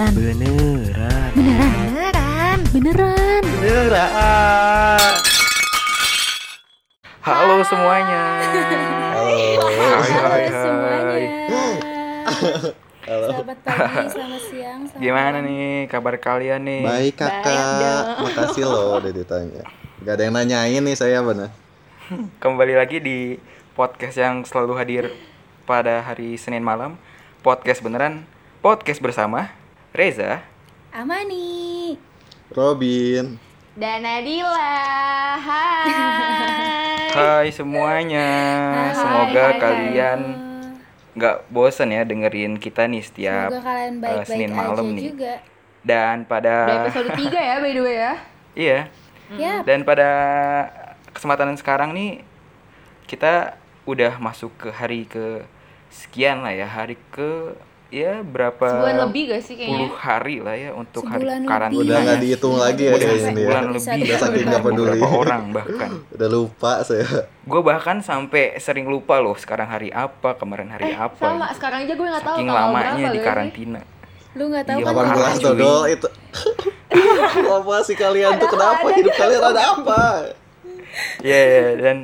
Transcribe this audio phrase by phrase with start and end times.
[0.00, 0.16] Beneran.
[0.16, 1.30] Beneran.
[1.36, 1.80] Beneran.
[1.84, 2.58] Beneran.
[2.72, 3.42] Beneran.
[3.60, 5.12] Beneran.
[7.20, 8.24] Halo semuanya.
[9.12, 9.60] Halo.
[9.68, 11.04] Hai hai semuanya.
[11.04, 11.24] hai.
[13.04, 13.26] Halo.
[13.28, 14.80] Selamat pagi, selamat siang.
[14.88, 15.52] Selamat Gimana malam.
[15.52, 16.80] nih kabar kalian nih?
[16.80, 19.68] Baik kakak, makasih loh udah ditanya.
[20.00, 21.52] Gak ada yang nanyain nih saya bener.
[22.40, 23.36] Kembali lagi di
[23.76, 25.04] podcast yang selalu hadir
[25.68, 26.96] pada hari Senin malam.
[27.44, 28.24] Podcast beneran.
[28.64, 29.59] Podcast bersama
[29.90, 30.46] Reza.
[30.94, 31.98] Amani.
[32.50, 33.38] Robin,
[33.78, 34.74] Dan Nadila.
[35.38, 35.86] Hai.
[37.18, 38.26] Hai semuanya.
[38.70, 39.58] Hai, Semoga hai, hai.
[39.58, 40.20] kalian
[41.10, 45.04] nggak bosen ya dengerin kita nih setiap Semoga kalian eh, baik-baik Senin aja malam nih.
[45.10, 45.34] juga.
[45.82, 48.12] Dan pada Udah episode 3 ya by the way ya.
[48.66, 48.80] iya.
[49.30, 50.10] Ya, Dan pada
[51.10, 52.22] kesempatan sekarang nih
[53.06, 53.54] kita
[53.86, 55.46] udah masuk ke hari ke
[55.90, 57.54] sekian lah ya, hari ke
[57.90, 59.98] ya berapa Sebulan lebih gak sih puluh kayaknya?
[59.98, 61.82] hari lah ya untuk hari karantina.
[61.84, 63.18] udah nggak dihitung lagi ya Udah ya.
[63.24, 64.00] sebulan Bisa lebih.
[64.00, 64.22] dihitung.
[64.24, 64.90] Saking nggak peduli.
[64.92, 65.90] Beberapa orang bahkan.
[66.14, 67.06] Udah lupa saya.
[67.42, 71.18] Gue bahkan sampai sering lupa loh sekarang hari apa, kemarin hari Eh, apa.
[71.20, 71.58] sama gitu.
[71.58, 73.26] sekarang aja gue gak tahu Saking lamanya berapa di gak sih?
[73.26, 73.80] karantina.
[74.30, 74.94] lu nggak tahu Iya, kan?
[74.94, 75.42] parah, 18 cuy.
[75.44, 76.08] dodol itu.
[77.58, 80.02] apa sih kalian tuh kenapa hidup kalian ada apa?
[81.20, 81.96] Iya, iya, dan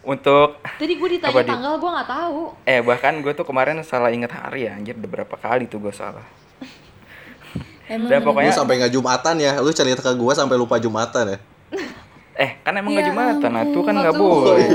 [0.00, 2.40] untuk Tadi gue ditanya Apa, tanggal gue gak tahu.
[2.64, 5.90] eh bahkan gue tuh kemarin salah inget hari ya, anjir udah berapa kali tuh gue
[5.90, 6.22] salah.
[7.88, 9.52] Emang Udah, bener- pokoknya- Lu sampai nggak jumatan ya?
[9.58, 11.38] Lu cerita ke gua sampai lupa jumatan ya?
[12.38, 14.68] Eh, kan emang Ya nggak jumatan, nah tuh kan Oh, nggak boleh.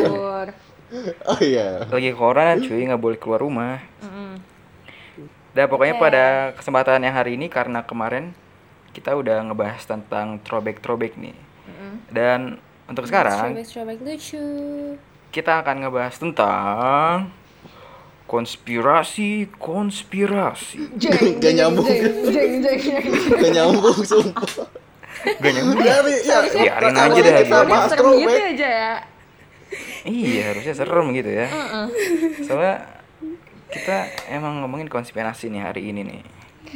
[1.23, 1.87] Oh iya.
[1.87, 3.79] Lagi corona cuy, nggak boleh keluar rumah.
[3.99, 4.35] Mm-mm.
[5.51, 6.03] Dah pokoknya Oke.
[6.03, 8.35] pada kesempatan yang hari ini karena kemarin
[8.91, 11.33] kita udah ngebahas tentang throwback-throwback nih.
[11.63, 11.93] Mm-mm.
[12.09, 12.39] Dan
[12.85, 14.43] untuk sekarang lucu.
[15.33, 17.33] Kita akan ngebahas tentang
[18.29, 20.93] konspirasi konspirasi.
[21.01, 21.89] Jeng, Gak nyambung.
[21.89, 23.05] Jeng, jeng, jeng, jeng.
[23.41, 24.69] Gak nyambung sumpah.
[25.41, 25.81] Gak nyambung.
[25.81, 28.41] Dari ya, Biarin aja dah, kita bahas throwback.
[28.53, 28.93] aja ya.
[30.05, 31.47] Iya, harusnya serem gitu ya.
[31.49, 31.85] Heeh.
[32.45, 32.75] Soalnya
[33.73, 33.97] kita
[34.29, 36.21] emang ngomongin konspirasi nih hari ini nih.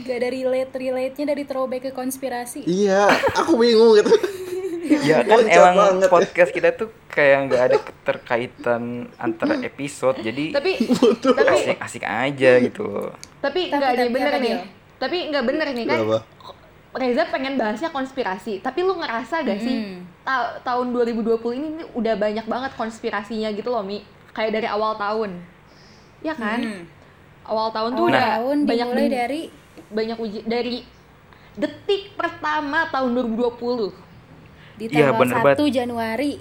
[0.01, 2.65] Gak ada relate relate-nya dari throwback ke konspirasi.
[2.65, 3.05] Iya,
[3.37, 4.13] aku bingung gitu.
[5.03, 6.07] Ya kan Loncat emang banget ya.
[6.07, 8.81] podcast kita tuh kayak nggak ada keterkaitan
[9.15, 10.71] antara episode jadi Tapi
[11.17, 13.11] tapi asik-asik aja gitu.
[13.37, 14.53] tapi nih tapi bener nih.
[14.97, 15.99] Tapi enggak bener nih kan.
[15.99, 16.19] Kenapa?
[16.89, 20.01] Reza pengen bahasnya konspirasi, tapi lu ngerasa gak sih Hmm.
[20.23, 24.95] ta- tahun 2020 ini nih udah banyak banget konspirasinya gitu loh Mi kayak dari awal
[24.95, 25.37] tahun
[26.19, 26.83] ya kan Hmm.
[27.43, 29.41] awal tahun tuh udah tahun banyak dimulai dari
[29.87, 30.81] banyak uji dari
[31.53, 33.93] detik pertama tahun 2020
[34.77, 35.73] di Iya, tanggal bener 1 banget.
[35.73, 36.33] Januari.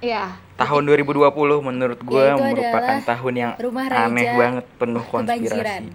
[0.00, 0.24] ya
[0.54, 1.24] Tahun 2020
[1.60, 5.40] menurut gue Yaitu merupakan tahun yang rumah aneh Raja banget penuh kebanjiran.
[5.40, 5.86] konspirasi.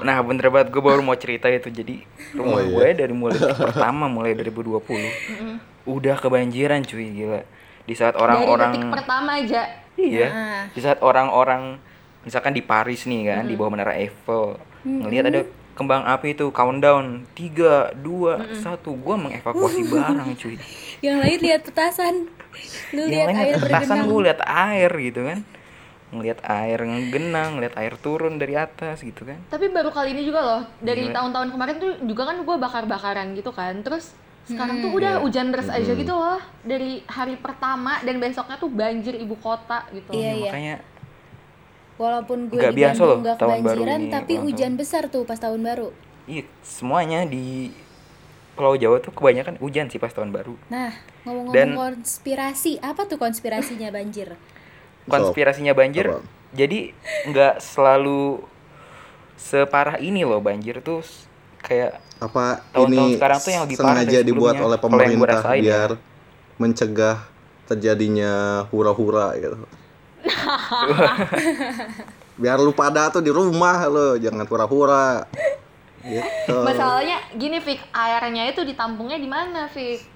[0.00, 2.68] Nah bener banget gue baru mau cerita itu jadi rumah Oh, iya.
[2.70, 4.76] gue dari mulai pertama mulai 2020
[5.86, 7.40] udah kebanjiran cuy gila.
[7.82, 9.62] Di saat dari orang-orang detik pertama aja
[9.94, 10.28] Iya.
[10.28, 10.62] Nah.
[10.68, 11.78] Di saat orang-orang
[12.20, 15.40] misalkan di Paris nih kan, di bawah menara Eiffel, ngelihat ada
[15.74, 18.94] kembang api itu countdown tiga dua satu.
[18.94, 20.56] Gua mengevakuasi barang cuy.
[21.02, 22.14] Yang lain lihat petasan.
[22.94, 24.06] Lu lihat air petasan bergenang.
[24.06, 25.38] gue lihat air gitu kan.
[26.14, 29.38] Ngelihat air ngegenang ngelihat air turun dari atas gitu kan.
[29.50, 33.50] Tapi baru kali ini juga loh dari tahun-tahun kemarin tuh juga kan gue bakar-bakaran gitu
[33.50, 33.74] kan.
[33.82, 34.14] Terus
[34.44, 35.22] sekarang tuh udah Iya.
[35.26, 36.38] hujan deras aja gitu loh.
[36.62, 40.14] Dari hari pertama dan besoknya tuh banjir ibu kota gitu.
[40.14, 40.50] Iya, iya.
[40.54, 40.74] makanya
[41.94, 45.22] Walaupun gue Nggak di biasa Bandung loh nggak tahun baru ini, tapi hujan besar tuh
[45.22, 45.88] pas tahun baru.
[46.24, 47.70] iya semuanya di
[48.54, 50.90] Pulau Jawa tuh kebanyakan hujan sih pas tahun baru Nah,
[51.22, 54.34] ngomong-ngomong Dan- konspirasi, apa tuh konspirasinya banjir?
[55.04, 56.24] konspirasinya banjir Apa?
[56.50, 56.96] jadi
[57.26, 58.40] nggak selalu
[59.36, 61.04] separah ini loh banjir tuh
[61.60, 65.60] kayak Apa Tahun-tahun ini sekarang tuh yang lebih parah sengaja dari dibuat oleh pemerintah ya.
[65.60, 65.90] biar
[66.56, 67.16] mencegah
[67.64, 68.32] terjadinya
[68.68, 69.60] hura-hura gitu.
[72.34, 75.24] biar lu pada tuh di rumah lo, jangan hura-hura.
[76.00, 76.52] Gitu.
[76.60, 80.12] masalahnya gini Fik airnya itu ditampungnya di mana Fik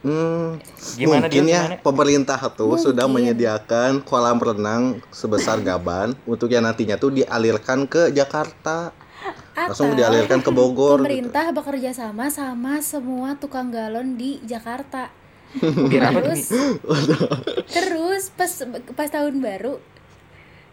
[0.00, 0.56] Hmm,
[1.00, 1.80] Gimana mungkin dia, ya gimana?
[1.80, 3.32] pemerintah tuh sudah Mungkin.
[3.32, 8.92] menyediakan kolam renang sebesar gaban untuk yang nantinya tuh dialirkan ke Jakarta.
[9.56, 11.00] Langsung Atau dialirkan ke Bogor.
[11.00, 11.00] gitu.
[11.00, 15.08] pemerintah bekerja sama sama semua tukang galon di Jakarta.
[15.54, 16.42] Apa Terus,
[17.68, 18.50] terus pas
[18.94, 19.78] pas tahun baru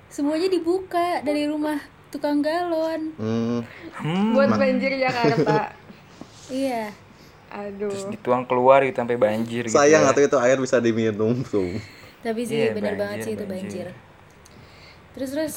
[0.08, 1.80] semuanya dibuka dari rumah
[2.10, 3.16] tukang galon.
[3.16, 3.64] Hmm,
[3.94, 5.72] Hmm, buat banjir Jakarta
[6.48, 6.92] Iya.
[7.48, 10.12] aduh terus dituang keluar gitu sampai banjir gitu sayang ya.
[10.12, 11.68] atau itu air bisa diminum tuh.
[12.22, 13.88] Tapi sih bener banjir, banget sih itu banjir.
[13.88, 13.88] banjir.
[15.12, 15.56] Terus terus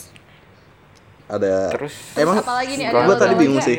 [1.24, 3.76] ada Terus emang Apalagi nih, ada gue tadi lagi bingung sih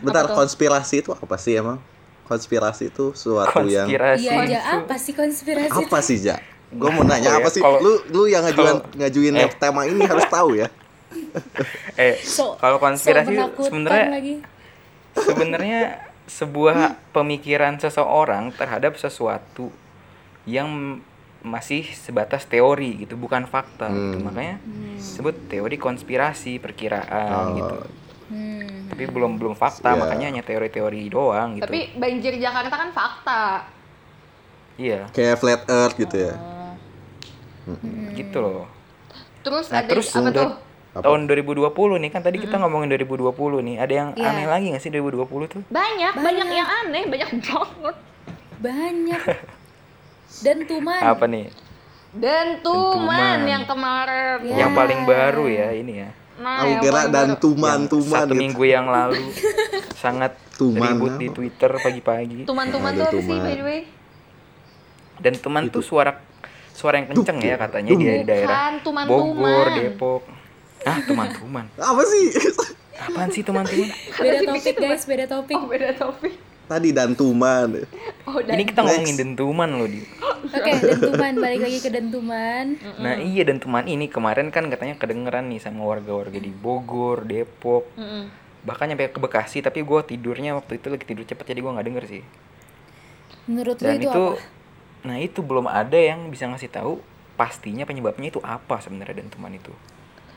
[0.00, 0.36] bentar Apa tuh?
[0.40, 1.76] konspirasi itu apa sih emang
[2.26, 5.70] konspirasi itu suatu yang konspirasi Iya aja itu- apa sih konspirasi?
[5.72, 6.36] apa sih ja
[6.66, 7.40] gue mau nanya Apa ya?
[7.40, 9.50] apa sih Kalau- lu lu yang ngajuin ngajuin eh.
[9.54, 10.66] tema ini harus tahu ya
[11.96, 14.42] eh So- kalau konspirasi so sebenarnya
[15.14, 15.80] sebenarnya
[16.26, 16.78] sebuah
[17.12, 19.70] pemikiran seseorang terhadap sesuatu
[20.44, 20.98] yang
[21.40, 24.18] masih sebatas teori gitu bukan fakta gitu.
[24.18, 24.26] Hmm.
[24.26, 24.56] makanya
[24.92, 27.54] disebut teori konspirasi perkiraan Oh.
[27.54, 27.76] gitu
[28.26, 28.90] Hmm.
[28.90, 29.98] tapi belum belum fakta Iya.
[29.98, 33.42] makanya hanya teori-teori doang gitu Tapi banjir Jakarta kan fakta.
[34.76, 36.34] iya kayak flat earth gitu ya
[38.12, 38.66] gitu loh
[39.40, 40.50] Terus Nah, ada terus apa tuh?
[40.90, 41.04] Apa?
[41.04, 43.30] tahun 2020 nih kan tadi kita ngomongin 2020
[43.62, 44.26] nih ada yang Iya.
[44.26, 47.96] aneh lagi gak sih 2020 tuh Banyak, banyak, yang aneh, banyak banget.
[48.56, 49.22] Banyak.
[50.44, 50.98] Dan tuman.
[50.98, 51.46] apa nih
[52.10, 52.96] Dan Dentuman.
[52.96, 54.38] tuman yang kemarin.
[54.42, 54.56] Ya.
[54.58, 57.40] yang paling baru ya ini ya Nah, paling dan baru.
[57.40, 58.38] tuman Yang tuman satu gitu.
[58.38, 59.24] minggu yang lalu
[60.02, 61.20] sangat Tuman ribut apa?
[61.20, 63.40] di Twitter pagi-pagi Tuman-tuman Ada tuh apa sih tuman.
[63.42, 63.80] by the way?
[65.16, 66.12] dan teman tuh suara
[66.70, 67.98] suara yang kenceng ya katanya Dum.
[67.98, 69.32] di daerah Bukan, tuman-tuman.
[69.32, 70.22] Bogor Depok
[70.82, 72.24] ah teman-teman apa sih
[72.96, 75.52] apaan sih teman-teman Beda topik guys, beda topik.
[75.54, 76.36] Oh, beda topik.
[76.66, 77.86] Tadi dan tuman
[78.26, 79.22] Oh, dan ini kita ngomongin Next.
[79.22, 80.02] dentuman loh di.
[80.50, 81.32] Oke, dentuman.
[81.38, 82.64] Balik lagi ke dentuman.
[82.98, 87.86] nah iya dentuman ini kemarin kan katanya kedengeran nih sama warga-warga di Bogor Depok.
[87.94, 88.26] Mm-mm.
[88.66, 91.86] bahkan nyampe ke Bekasi tapi gue tidurnya waktu itu lagi tidur cepet jadi gue nggak
[91.86, 92.22] denger sih.
[93.46, 95.06] Menurut lu dan itu, itu, apa?
[95.06, 96.98] nah itu belum ada yang bisa ngasih tahu
[97.38, 99.70] pastinya penyebabnya itu apa sebenarnya dentuman itu.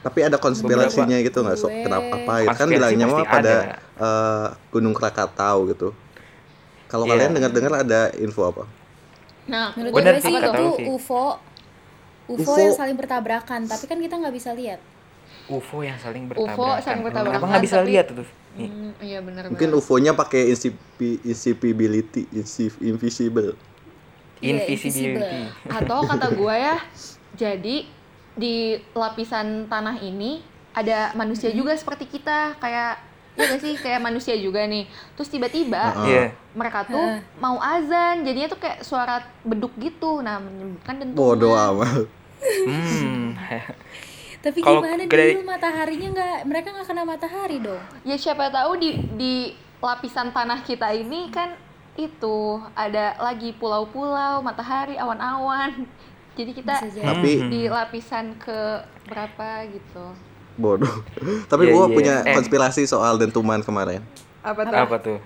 [0.06, 1.74] Tapi ada konspirasinya gitu nggak sok?
[1.74, 2.16] Kenapa?
[2.22, 3.58] Apa gitu kan bilangnya mah pada ada.
[3.98, 5.90] eh, Gunung Krakatau gitu
[6.90, 7.12] kalau Iya.
[7.16, 8.66] kalian dengar-dengar ada info apa
[9.46, 10.46] Nah, Menurut Bener gue sih, itu.
[10.94, 10.94] UFO.
[10.94, 11.26] UFO.
[12.30, 12.54] UFO.
[12.54, 14.78] yang saling bertabrakan, tapi kan kita nggak bisa lihat.
[15.50, 16.86] UFO yang saling UFO bertabrakan.
[16.86, 18.30] saling bertabrakan, Kenapa nggak bisa tapi- lihat tuh?
[18.52, 23.58] Hmm, iya benar mungkin UFO-nya pakai insipi, insipability insip, invisible
[24.38, 25.18] invisibility.
[25.18, 25.72] invisible.
[25.72, 26.76] Atau kata gua ya,
[27.34, 27.90] jadi
[28.34, 28.56] di
[28.92, 30.40] lapisan tanah ini
[30.72, 33.02] ada manusia juga seperti kita, kayak
[33.34, 34.86] ya gak sih kayak manusia juga nih.
[35.14, 36.06] Terus tiba-tiba Heeh.
[36.06, 36.24] Iya.
[36.52, 37.22] mereka tuh Heeh.
[37.38, 40.20] mau azan, jadinya tuh kayak suara beduk gitu.
[40.20, 41.18] Nah, menyebutkan dentuman.
[41.18, 42.06] bodoh amat
[42.40, 43.36] Hmm.
[44.40, 47.84] Tapi Kalau gimana gede- dulu mataharinya nggak, mereka nggak kena matahari dong.
[48.02, 49.34] Ya siapa tahu di di
[49.80, 51.60] lapisan tanah kita ini kan
[51.96, 52.38] itu
[52.72, 55.84] ada lagi pulau-pulau, matahari, awan-awan.
[56.34, 57.50] Jadi kita tapi Hmm.
[57.52, 60.06] di lapisan ke berapa gitu.
[60.60, 60.92] Bodoh
[61.52, 61.96] tapi Iya, gua iya.
[61.96, 62.36] punya Eh.
[62.36, 64.04] konspirasi soal dentuman kemarin
[64.42, 64.76] Apa tuh?
[64.76, 65.18] Apa tuh?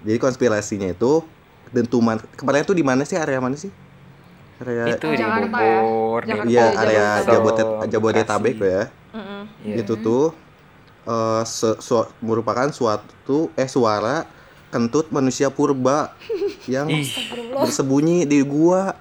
[0.00, 1.20] jadi konspirasinya itu
[1.68, 3.68] dentuman kemarin tuh di mana sih area mana sih
[4.58, 5.28] area Itu di ya?
[5.40, 6.20] Bogor.
[6.20, 6.76] Iya, Jabodetabek.
[6.76, 7.66] area Jabodet.
[7.86, 8.82] Jabodetabek ya.
[9.10, 9.42] Mm-mm.
[9.62, 9.74] Iya.
[9.78, 10.36] Itu tuh
[11.02, 14.28] eh, se- su- merupakan suatu eh suara
[14.68, 16.12] kentut manusia purba
[16.68, 16.92] yang
[17.54, 18.92] bersembunyi di gua.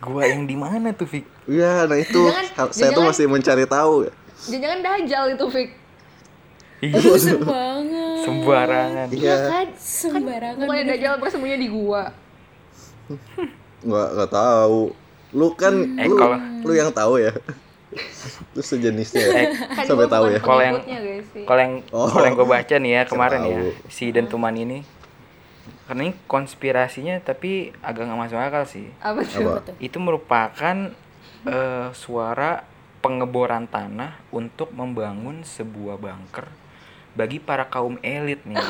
[0.00, 1.24] gua yang di mana tuh, Fik?
[1.46, 3.94] Iya, nah itu Jangan- saya tuh jangan- masih mencari tahu.
[4.46, 5.70] Jangan-jangan dajal itu, Fik.
[6.84, 8.16] Aduh, serem banget.
[8.22, 9.06] Sembarangan.
[9.08, 9.66] Iya, kan?
[9.74, 10.60] Sembarangan.
[10.60, 10.94] Bukannya bener.
[10.94, 12.02] dajal bersembunyi di gua.
[13.80, 14.80] nggak nggak tahu.
[15.32, 17.32] Lu kan Eh, lu kalau- lu yang tahu ya.
[18.52, 19.32] Lu sejenisnya ya.
[19.38, 20.40] Eh, Kan Sampai gua tahu bukan ya.
[20.40, 21.44] Kalau yang- pengikutnya, guys, sih.
[21.44, 22.08] Kalau yang Oh.
[22.08, 24.78] kalau yang gue baca nih ya kemarin ya si dentuman ini
[25.84, 28.88] karena ini konspirasinya tapi agak nggak masuk akal sih.
[28.98, 29.76] Apa tuh?
[29.78, 30.76] Itu merupakan
[31.44, 32.64] eh, suara
[33.04, 36.48] pengeboran tanah untuk membangun sebuah bunker
[37.12, 38.56] bagi para kaum elit nih.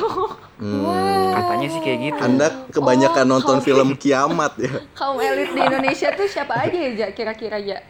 [0.55, 1.35] Hmm.
[1.35, 2.21] Katanya sih kayak gitu.
[2.21, 4.71] Anda kebanyakan Oh, nonton kaum- film kiamat ya.
[4.93, 7.11] Kaum elit di Indonesia tuh siapa aja ya?
[7.11, 7.83] Kira-kira, Ja?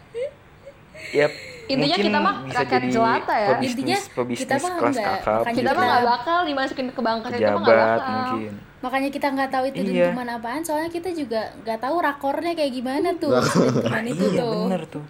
[1.14, 1.30] Ya,
[1.66, 3.48] Intinya mungkin kita mah rakyat jelata ya.
[3.52, 6.86] pebisnis, Intinya pebisnis kita mah kelas enggak, kakap, makanya Kita mah Kita- nggak bakal dimasukin
[6.88, 8.10] ke bunker itu mah nggak bakal.
[8.10, 8.52] mungkin.
[8.76, 9.86] Makanya kita nggak tahu itu Iya.
[9.86, 14.58] dentuman apaan, soalnya kita juga nggak tahu rakornya kayak gimana tuh dentuman itu Iya tuh.
[14.64, 15.04] bener tuh.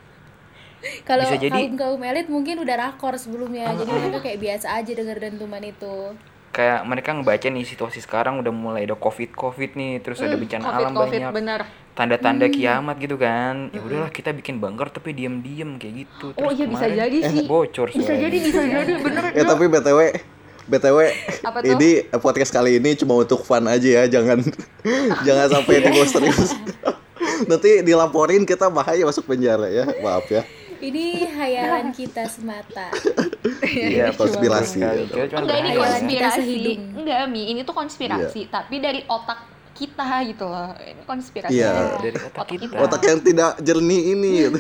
[1.03, 4.93] Kalau Bisa jadi- kaum kaum elit mungkin udah rakor sebelumnya, jadi mereka kayak biasa aja
[4.93, 6.15] denger dentuman itu.
[6.49, 10.63] Kayak mereka ngebaca nih situasi sekarang udah mulai ada covid covid nih, terus ada bencana
[10.63, 11.61] Hmm, Covid, alam Covid, banyak, bener.
[11.93, 13.69] tanda-tanda kiamat gitu kan.
[13.71, 16.33] Ya udahlah kita bikin bunker tapi diam-diam kayak gitu.
[16.35, 17.45] Oh Terus iya bisa jadi sih.
[17.45, 18.23] Bocor Bisa suaranya.
[18.23, 19.23] jadi, bisa jadi, bener.
[19.33, 20.01] Ya tapi BTW
[20.67, 20.99] BTW
[21.43, 21.69] Apa tuh?
[21.71, 24.41] ini podcast kali ini cuma untuk fun aja ya, jangan
[25.27, 26.57] jangan sampai dibawa serius.
[27.45, 29.85] Nanti dilaporin kita bahaya masuk penjara ya.
[29.99, 30.41] Maaf ya.
[30.87, 32.95] Ini hayalan kita semata.
[33.67, 34.79] Iya, konspirasi.
[34.79, 35.03] sekali.
[35.11, 36.59] Kita cuma Enggak ini konspirasi.
[36.95, 39.43] Enggak, Mi, ini tuh konspirasi, tapi dari otak
[39.75, 40.71] kita gitu loh.
[40.79, 41.59] Ini konspirasi.
[41.59, 41.99] Iya.
[41.99, 42.65] Dari otak kita.
[42.79, 44.31] Otak yang tidak jernih ini.
[44.47, 44.59] gitu.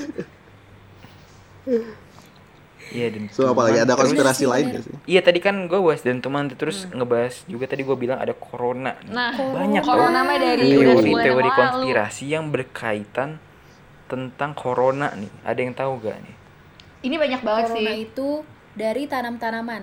[2.86, 4.94] Iya dan So apalagi ada konspirasi Terus- lain gak sih?
[5.10, 8.94] Iya tadi kan gue bahas dan teman terus ngebahas juga tadi gue bilang ada corona.
[9.10, 13.42] Nah, banyak corona mah dari Iya, udah sebulan yang teori-teori konspirasi yang berkaitan
[14.06, 15.30] tentang corona nih.
[15.42, 16.34] Ada yang tahu gak nih?
[17.06, 18.02] Ini banyak banget Corona sih.
[18.08, 18.28] itu
[18.74, 19.82] dari tanam-tanaman.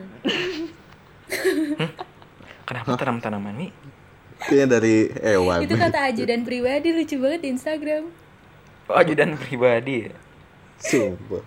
[2.67, 3.71] Kenapa tanam-tanaman nih?
[4.43, 5.59] Kayaknya dari hewan.
[5.63, 8.03] itu kata ajudan pribadi lucu banget di Instagram.
[8.91, 10.11] Oh, ajudan pribadi.
[10.11, 10.15] ya?
[10.83, 11.43] Sumpah.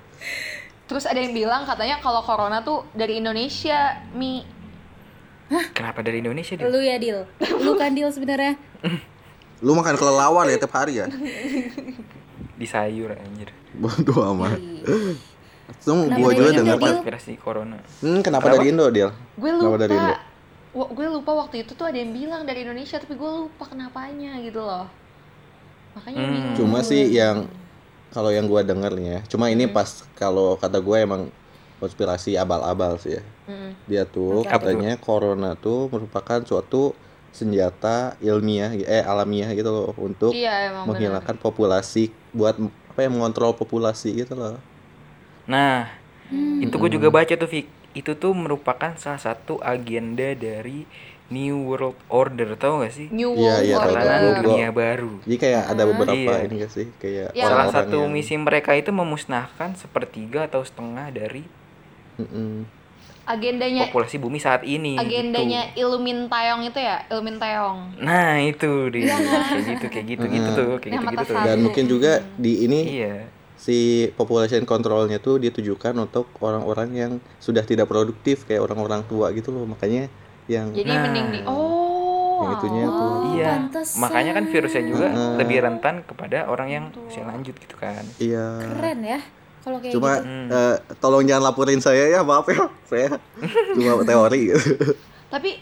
[0.88, 4.40] Terus ada yang bilang katanya kalau corona tuh dari Indonesia, Mi.
[5.76, 6.66] Kenapa dari Indonesia dia?
[6.72, 7.20] Lu ya Dil.
[7.60, 8.56] Lu kan Dil sebenarnya.
[9.60, 11.06] Lu makan kelelawar ya tiap hari ya?
[12.56, 13.52] Di sayur anjir.
[13.72, 14.56] Bodoh amat.
[15.82, 16.90] Tuh Kenapa gua dari juga pas.
[16.94, 17.76] Konspirasi corona.
[18.00, 18.56] Hmm, kenapa, Kenapa?
[18.56, 19.10] dari Indo, Dil?
[19.34, 19.78] Gue Kenapa lupa.
[19.78, 20.14] dari Indo?
[20.76, 24.60] Gue lupa waktu itu tuh ada yang bilang dari Indonesia tapi gue lupa kenapanya gitu
[24.60, 24.86] loh.
[25.94, 26.30] Makanya Hmm.
[26.30, 26.54] bingung.
[26.54, 27.48] Cuma sih yang
[28.08, 29.20] kalau yang gua denger nih ya.
[29.26, 31.22] Cuma ini pas kalau kata gue emang
[31.76, 33.22] konspirasi abal-abal sih ya.
[33.46, 33.72] Mm-mm.
[33.84, 34.48] Dia tuh tuh?
[34.48, 36.96] katanya corona tuh merupakan suatu
[37.36, 42.56] senjata ilmiah eh alamiah gitu loh untuk Iya menghilangkan populasi buat
[42.88, 44.56] apa ya mengontrol populasi gitu loh.
[45.44, 45.92] Nah,
[46.26, 46.58] Hmm.
[46.58, 47.66] itu gue juga baca tuh Fik.
[47.92, 50.88] Itu tuh merupakan salah satu agenda dari
[51.26, 53.06] New World Order, tau gak sih?
[53.10, 54.04] New Iya, World iya, tahu, Order.
[54.06, 55.12] Gua- dunia baru.
[55.22, 56.44] Jadi kayak ada beberapa Iya.
[56.44, 57.44] ini gak sih kayak Ya.
[57.44, 61.42] Salah satu yang- misi mereka itu memusnahkan sepertiga atau setengah dari
[62.16, 62.64] Mm-mm.
[63.26, 64.94] Agendanya populasi bumi saat ini.
[64.94, 65.90] agendanya gitu.
[65.90, 67.98] Ilmintayong itu ya, Ilmintayong.
[67.98, 71.36] Nah itu dia kayak gitu kayak gitu gitu tuh kayak gitu gitu tuh.
[71.42, 73.16] Dan mungkin juga di ini Iya.
[73.56, 73.76] si
[74.12, 79.66] population controlnya tuh ditujukan untuk orang-orang yang sudah tidak produktif kayak orang-orang tua gitu loh
[79.66, 80.06] makanya
[80.46, 81.02] yang Jadi Nah.
[81.02, 81.74] mending di Oh.
[82.36, 83.10] Yang itunya tuh.
[83.10, 83.48] Oh, Iya.
[83.50, 83.96] pantesan.
[83.96, 85.34] Makanya kan virusnya juga Heeh.
[85.40, 88.04] lebih rentan kepada orang yang usia lanjut gitu kan.
[88.20, 89.18] iya Keren ya
[89.66, 90.30] kalau kayak cuma gitu.
[90.30, 90.48] Hmm.
[90.54, 93.18] eh, tolong jangan laporin saya ya maaf ya saya
[93.74, 94.94] cuma teori gitu.
[95.26, 95.58] Tapi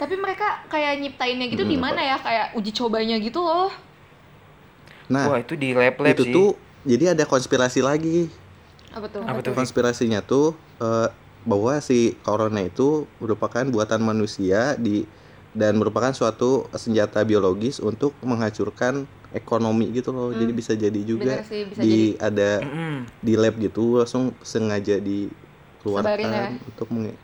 [0.00, 2.16] tapi mereka kayak nyiptainnya gitu di mana ya?
[2.16, 3.68] Kayak uji cobanya gitu loh.
[5.12, 6.32] nah Wah itu di lab-lab itu sih.
[6.32, 6.56] tuh
[6.88, 8.32] jadi ada konspirasi lagi
[8.96, 9.20] Apa tuh?
[9.20, 9.52] Apa tuh?
[9.52, 11.12] Konspirasinya tuh eh,
[11.44, 15.04] bahwa si corona itu merupakan buatan manusia di
[15.52, 21.46] dan merupakan suatu senjata biologis untuk menghancurkan ekonomi gitu loh jadi bisa jadi juga Bener
[21.46, 22.94] sih, bisa di ada Mm-mm.
[23.20, 26.48] di lab gitu langsung sengaja dikeluarkan Sebarin ya.
[26.64, 27.14] untuk menge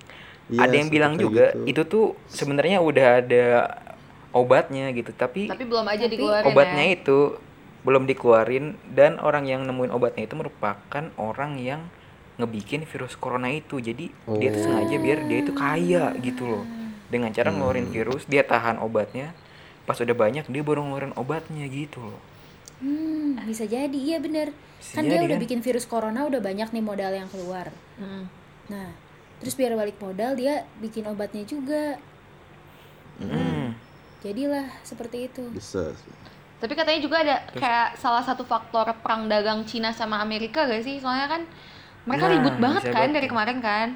[0.44, 1.64] Iya, ada yang bilang juga gitu.
[1.64, 3.44] itu tuh sebenarnya udah ada
[4.30, 6.96] obatnya gitu tapi, Tapi belum aja Tapi dikeluarin obatnya ya.
[7.00, 7.18] itu
[7.80, 11.80] belum dikeluarin dan orang yang nemuin obatnya itu merupakan orang yang
[12.36, 14.64] ngebikin virus corona itu jadi dia tuh Oh.
[14.68, 16.64] sengaja biar dia itu kaya gitu loh
[17.08, 19.32] dengan cara ngeluarin virus dia tahan obatnya
[19.84, 22.20] pas udah banyak dia baru ngeluarin obatnya gitu loh
[22.84, 24.52] Hmm, bisa jadi iya bener.
[24.76, 25.40] Bisa Kan dia udah kan?
[25.40, 27.70] bikin virus corona udah banyak nih modal yang keluar.
[27.96, 28.26] Mm.
[28.68, 28.88] Nah,
[29.40, 31.96] terus biar balik modal dia bikin obatnya juga.
[33.16, 33.72] Hmm.
[34.20, 35.44] Jadilah seperti itu.
[35.48, 35.94] bisa
[36.60, 40.96] Tapi katanya juga ada kayak salah satu faktor perang dagang Cina sama Amerika gak sih?
[40.98, 41.42] Soalnya kan
[42.04, 43.88] mereka Nah, ribut banget kan banget dari kemarin kan.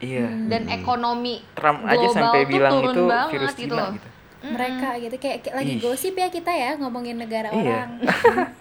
[0.00, 3.76] iya Dan ekonomi Trump aja global sampai tuh bilang turun itu banget virus gitu Cina
[3.76, 3.90] loh.
[3.96, 4.08] gitu
[4.40, 5.80] Mereka gitu kayak, kayak lagi Ih.
[5.80, 7.58] gosip ya kita ya ngomongin negara Iya.
[7.84, 7.90] orang.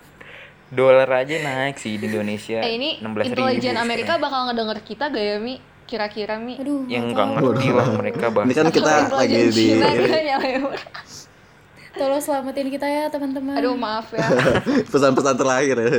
[0.69, 3.75] dolar aja naik sih di Indonesia Eh ini 16.000 intelijen.
[3.77, 5.55] Amerika bakal ngedenger kita gak ya Mi?
[5.85, 6.59] Kira-kira Mi?
[6.59, 7.35] Aduh, yang nggak tahu.
[7.47, 10.75] ngerti lah mereka bahas ini kan kita lagi di gak.
[11.93, 13.55] Tolong selamatin kita ya teman-teman.
[13.55, 14.27] Aduh maaf ya
[14.91, 15.89] pesan-pesan terakhir ya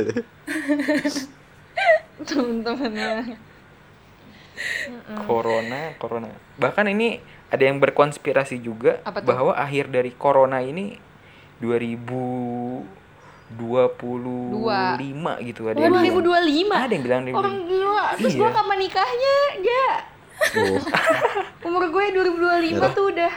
[2.29, 3.39] teman-teman.
[5.23, 10.97] corona corona bahkan ini ada yang berkonspirasi juga bahwa akhir dari corona ini
[11.59, 12.85] 2025
[15.43, 16.05] gitu ada yang bilang.
[16.05, 18.39] 2025 ada yang bilang Orang gila Terus Iya.
[18.39, 19.35] gua kapan nikahnya?
[19.59, 19.87] Ya
[20.55, 20.77] oh.
[21.67, 23.33] Umur gue 2025 tuh udah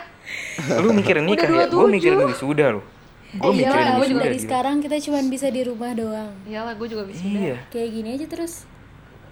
[0.79, 1.91] lu mikirin nikah ya gue 27.
[1.91, 2.85] mikirin wisuda loh
[3.33, 4.45] gue Eh, mikirin wisuda dari gitu.
[4.47, 6.31] sekarang kita cuma bisa di rumah doang.
[6.45, 8.69] Iyalah gue juga bisa iya Kayak gini aja terus.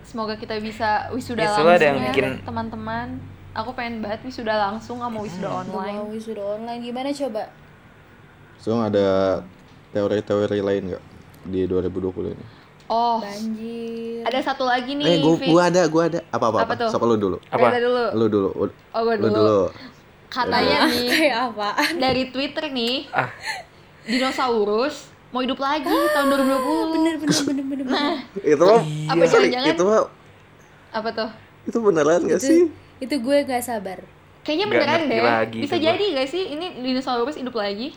[0.02, 3.08] Semoga kita bisa wisuda Ya, langsung soalnya ada yang ya bikin- teman-teman
[3.60, 5.96] Aku pengen banget wisuda langsung gak mau wisuda Udah online.
[6.00, 6.80] mau wisuda online.
[6.80, 7.44] Gimana coba?
[8.60, 9.40] so ada
[9.90, 11.04] teori-teori lain nggak
[11.48, 12.44] di 2020 ini?
[12.90, 13.16] Oh.
[13.24, 14.20] Banjir.
[14.20, 16.20] ada satu lagi nih eh gua, gua ada gua ada.
[16.28, 16.88] Apa apa, Apa tuh?
[16.92, 17.36] siapa lu dulu?
[17.48, 17.72] Apa?
[17.72, 18.04] Dulu.
[18.12, 18.48] Lu dulu.
[18.92, 19.36] Oh gue lu dulu.
[19.36, 19.60] dulu.
[20.28, 21.68] Katanya nih Kayak apa?
[21.96, 23.32] dari Twitter nih ah.
[24.04, 27.84] Dinosaurus mau hidup lagi tahun 2020 Bener bener bener bener.
[27.86, 28.16] Nah.
[28.36, 29.72] Itu mah apa jangan-jangan?
[29.72, 30.00] itu mah
[30.90, 31.30] apa tuh?
[31.60, 32.60] itu beneran gak itu, sih
[33.00, 33.98] itu gue nggak sabar.
[34.40, 37.92] Kayaknya beneran deh lagi Bisa jadi gak sih ini dinosaurus hidup lagi?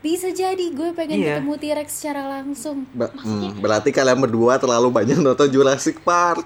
[0.00, 1.36] Bisa jadi gue pengen Iya.
[1.38, 2.84] ketemu T-Rex secara langsung.
[2.90, 6.44] Ba- hmm, berarti kalian berdua terlalu banyak nonton Jurassic Park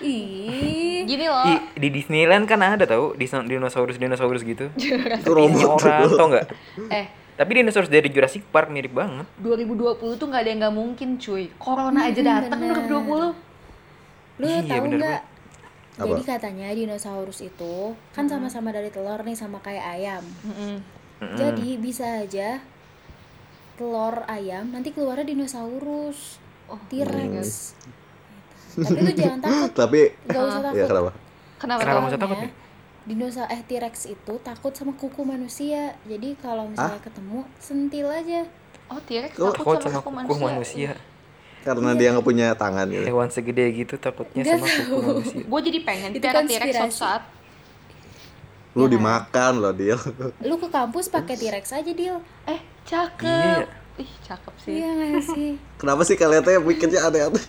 [0.00, 1.02] Ih.
[1.08, 1.46] Gini loh.
[1.48, 4.68] Ih, di Disneyland kan ada tau dinosaurus dinosaurus gitu.
[5.22, 6.46] Itu robot orang tau nggak?
[6.90, 9.24] Eh, Tapi dinosaurus dari Jurassic Park mirip banget.
[9.38, 11.48] 2020 tuh nggak ada yang nggak mungkin cuy.
[11.56, 12.84] Corona aja datang bener.
[12.84, 13.32] 2020.
[14.38, 15.20] Lu Iya, tahu nggak?
[16.02, 16.18] Apa?
[16.18, 20.24] Jadi katanya dinosaurus itu kan sama-sama dari telur nih sama kayak ayam.
[20.42, 20.74] Mm-mm.
[21.22, 21.36] Mm-mm.
[21.38, 22.58] Jadi bisa aja
[23.78, 27.76] telur ayam nanti keluarnya dinosaurus, Oh, T-Rex.
[28.72, 30.80] Tapi lu jangan takut, Tapi gak usah takut.
[30.80, 31.10] ya kenapa?
[31.60, 32.38] Kenapa, Kenapa masa takut?
[33.02, 35.92] Dinosaurus eh T-Rex itu takut sama kuku manusia.
[36.08, 38.48] Jadi kalau misalnya ketemu sentil aja.
[38.88, 40.90] Oh, T-Rex takut Takut sama kuku kuku manusia.
[41.62, 43.06] Karena dia nggak punya tangan gitu.
[43.06, 45.40] Hewan segede gitu takutnya Nggak sama kuku manusia.
[45.44, 47.22] Gue jadi pengen Itu piara T-Rex suatu saat.
[48.72, 48.90] Lu Ya.
[48.90, 49.96] dimakan loh dia.
[50.40, 52.16] Lu ke kampus pakai T-Rex aja, Dil.
[52.44, 53.62] Eh, cakep.
[53.62, 53.68] Iya.
[53.94, 54.72] Ih, cakep sih.
[54.74, 55.50] Iya gak sih?
[55.80, 57.44] Kenapa sih kalian tuh mikirnya aneh-aneh?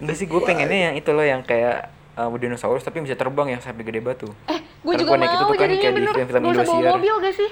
[0.00, 3.60] Enggak sih, gue pengennya yang itu loh yang kayak uh, dinosaurus tapi bisa terbang yang
[3.60, 4.32] sampai gede batu.
[4.48, 6.14] Eh, gue Kan juga naik itu mau tuh kan kayak di bener.
[6.16, 7.50] film-film Gak usah bawa mobil gak sih?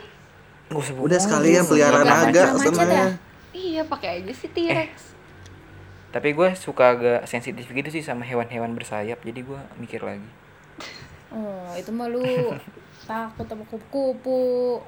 [0.68, 2.85] Nggak usah bawa Udah sekalian pelihara naga sana.
[2.88, 3.07] ya?
[3.52, 4.92] Iya, pakai aja sih T-Rex.
[6.09, 10.25] Tapi gue suka agak sensitif gitu sih sama hewan-hewan bersayap, jadi gue mikir lagi.
[11.29, 12.57] Oh, itu mah lu
[13.05, 14.81] takut sama kupu-kupu.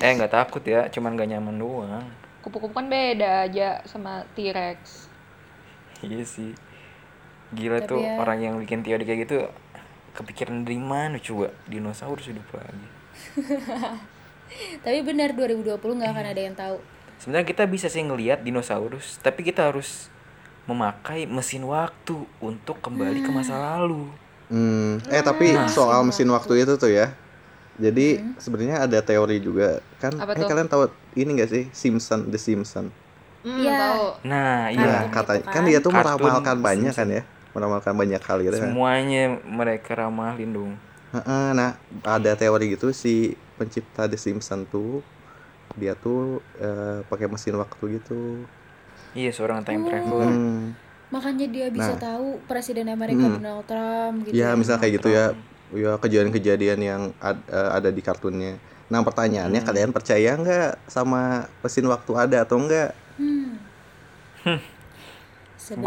[0.00, 2.06] Eh nggak takut ya, cuman gak nyaman doang.
[2.40, 5.12] Kupu-kupu kan beda aja sama T-Rex.
[6.00, 6.56] Iya sih.
[7.52, 9.36] Gila Tapi tuh ya- orang yang bikin teori kayak gitu
[10.16, 12.88] kepikiran dari mana coba dinosaurus hidup lagi.
[14.84, 16.78] Tapi benar 2020 nggak akan ada yang tahu.
[17.20, 20.12] Sebenarnya kita bisa sih ngelihat dinosaurus, tapi kita harus
[20.66, 24.10] memakai mesin waktu untuk kembali ke masa lalu.
[24.46, 25.66] Hmm, eh tapi Nah.
[25.66, 27.10] soal mesin waktu itu tuh ya.
[27.76, 30.14] Jadi sebenarnya ada teori juga kan.
[30.16, 30.48] Apa eh tuh?
[30.48, 30.82] kalian tahu
[31.14, 32.88] ini gak sih Simpson The Simpson?
[33.42, 33.78] Hmm, Iya.
[33.78, 34.04] tahu.
[34.26, 34.86] Nah, iya.
[34.86, 35.52] Nah, katanya kan.
[35.54, 37.06] kan dia tuh Kartun meramalkan banyak Simpson.
[37.06, 37.22] kan ya.
[37.54, 38.70] Meramalkan banyak hal gitu kan.
[38.70, 40.72] Semuanya mereka ramahin dong.
[41.14, 45.00] Heeh, nah, ada teori gitu si pencipta The Simpson tuh
[45.76, 48.44] dia tuh eh, pakai mesin waktu gitu.
[49.16, 49.88] Iya, seorang time Oh.
[49.88, 50.28] traveler.
[50.28, 50.62] Hmm.
[51.08, 52.00] Makanya dia bisa Nah.
[52.02, 53.38] tahu presiden Amerika Hmm.
[53.38, 54.34] Donald Trump gitu.
[54.34, 54.54] Ya, ya.
[54.54, 55.32] misal kayak gitu ya.
[55.68, 58.60] Ya kejadian-kejadian yang ad- eh, ada di kartunnya.
[58.86, 59.66] Nah, pertanyaannya Hmm.
[59.66, 62.92] kalian percaya nggak sama mesin waktu ada atau enggak?
[63.16, 63.56] Hmm.
[64.44, 64.60] Gua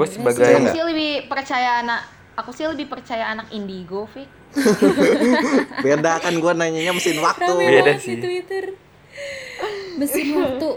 [0.04, 0.74] Sebenarnya sebagai- sih- Aku Enggak.
[0.74, 2.02] sih lebih percaya anak
[2.36, 4.28] aku sih lebih percaya anak indigo, Fik.
[5.86, 7.46] Beda kan gua nanyanya mesin waktu.
[7.46, 8.16] Rame Beda sih.
[8.16, 8.66] di Twitter.
[9.96, 10.70] Mesin waktu.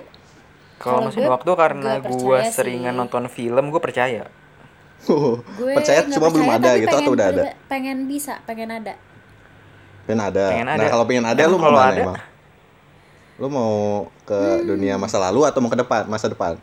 [0.83, 2.99] Kalau mesin gue- waktu karena gue seringan sih.
[2.99, 4.27] nonton film, gue percaya.
[5.03, 7.43] Gue percaya cuma belum percaya, ada tapi gitu atau udah ada?
[7.67, 8.95] Pengen bisa, pengen ada.
[10.05, 10.45] Pengen ada.
[10.51, 10.79] Pengen ada.
[10.79, 12.03] Nah, kalau pengen ada Emang lu mau kalau mana ada?
[12.03, 12.19] emang?
[13.35, 13.73] Lu mau
[14.23, 14.63] ke Hmm.
[14.65, 16.55] dunia masa lalu atau mau ke depan, masa depan?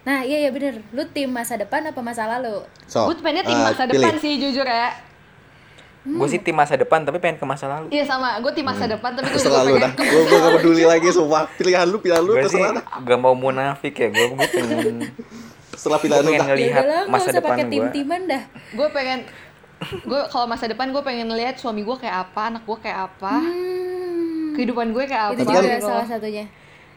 [0.00, 0.80] Nah, iya iya bener.
[0.90, 2.64] Lu tim masa depan apa masa lalu?
[2.86, 4.00] So, Gue pengennya tim eh, masa pilih.
[4.00, 4.90] depan sih jujur ya.
[6.02, 7.90] Gue sih tim masa depan, tapi pengen ke masa lalu.
[7.90, 9.92] Iya sama, gue tim masa depan tapi gue Terserah lu dah.
[9.92, 11.44] Gua gua gak peduli lagi semua.
[11.52, 12.84] Pilihan lu, pilihan lu Gue sih terserah dah.
[12.98, 14.96] gak mau munafik ya, gue gue pengen
[15.70, 16.84] gue pilihan lu pengen dah.
[16.86, 17.72] Ya masa depan pakai gue.
[17.74, 18.42] tim-timan dah.
[18.48, 19.18] gue pengen
[20.02, 23.32] gue kalau masa depan gue pengen lihat suami gue kayak apa, anak gue kayak apa,
[23.36, 24.52] Hmm.
[24.54, 25.32] kehidupan gue kayak apa.
[25.34, 26.44] Itu Tapi juga kan- salah satunya.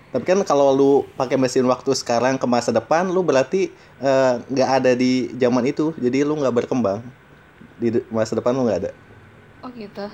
[0.10, 3.68] Tapi kan kalau lu pakai mesin waktu sekarang ke masa depan, lu berarti
[4.00, 5.92] eh, nggak ada di zaman itu.
[5.94, 7.02] Jadi lu nggak berkembang.
[7.78, 8.92] Di masa depan lu nggak ada.
[9.64, 10.06] Oh gitu.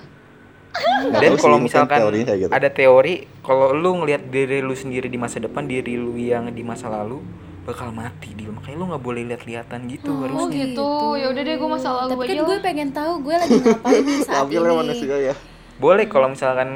[1.10, 2.52] Dan kalau mungkin misalkan kayak gitu.
[2.54, 6.62] ada teori, kalau lu ngelihat diri lu sendiri di masa depan, diri lu yang di
[6.62, 7.20] masa lalu
[7.66, 8.48] bakal mati dia.
[8.54, 10.70] Makanya lu nggak boleh lihat-lihatan gitu Oh harusnya.
[10.70, 10.90] gitu.
[11.18, 14.06] Ya udah deh gue masa lalu Tapi aja kan gue pengen tahu gue lagi ngapain
[14.30, 14.78] saat ini.
[14.78, 15.34] manusia ya.
[15.80, 16.68] Boleh kalau misalkan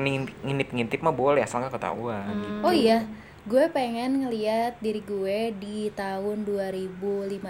[0.42, 2.24] ngintip-ngintip mah boleh asal nggak ketahuan.
[2.26, 2.42] Hmm.
[2.42, 2.58] gitu.
[2.66, 2.98] Oh iya,
[3.44, 7.44] gue pengen ngeliat diri gue di tahun 2056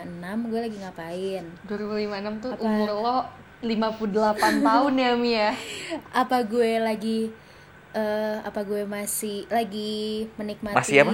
[0.49, 1.43] gue lagi ngapain.
[1.63, 2.63] 2056 tuh Apa?
[2.63, 3.17] umur lo
[3.61, 4.09] 58
[4.59, 5.51] tahun ya Mi ya.
[6.25, 7.19] Apa gue lagi
[7.93, 11.13] eh apa gue masih lagi menikmati Masih apa?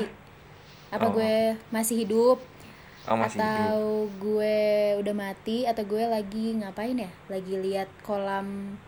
[0.89, 1.12] Apa Oh.
[1.12, 1.36] gue
[1.70, 2.39] masih hidup
[3.04, 3.44] Oh masih hidup.
[3.44, 3.80] atau
[4.15, 4.58] gue
[4.98, 7.12] udah mati atau gue lagi ngapain ya?
[7.28, 8.80] Lagi lihat kolam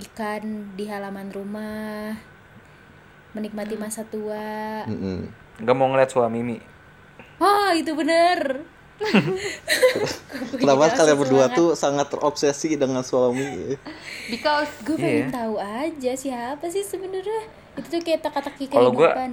[0.00, 2.16] ikan di halaman rumah.
[3.34, 4.86] Menikmati masa tua.
[4.86, 5.26] Mm-mm.
[5.58, 6.58] Gak mau ngeliat suami Mi.
[7.36, 8.62] Oh, itu bener.
[10.54, 11.58] Kenapa kalian berdua semangat.
[11.58, 13.74] tuh sangat terobsesi dengan suami?
[14.28, 15.34] Because gue pengen Iya.
[15.34, 17.40] tahu aja siapa sih sebenarnya
[17.74, 19.32] itu tuh kayak teka-teki Kalau gua- kehidupan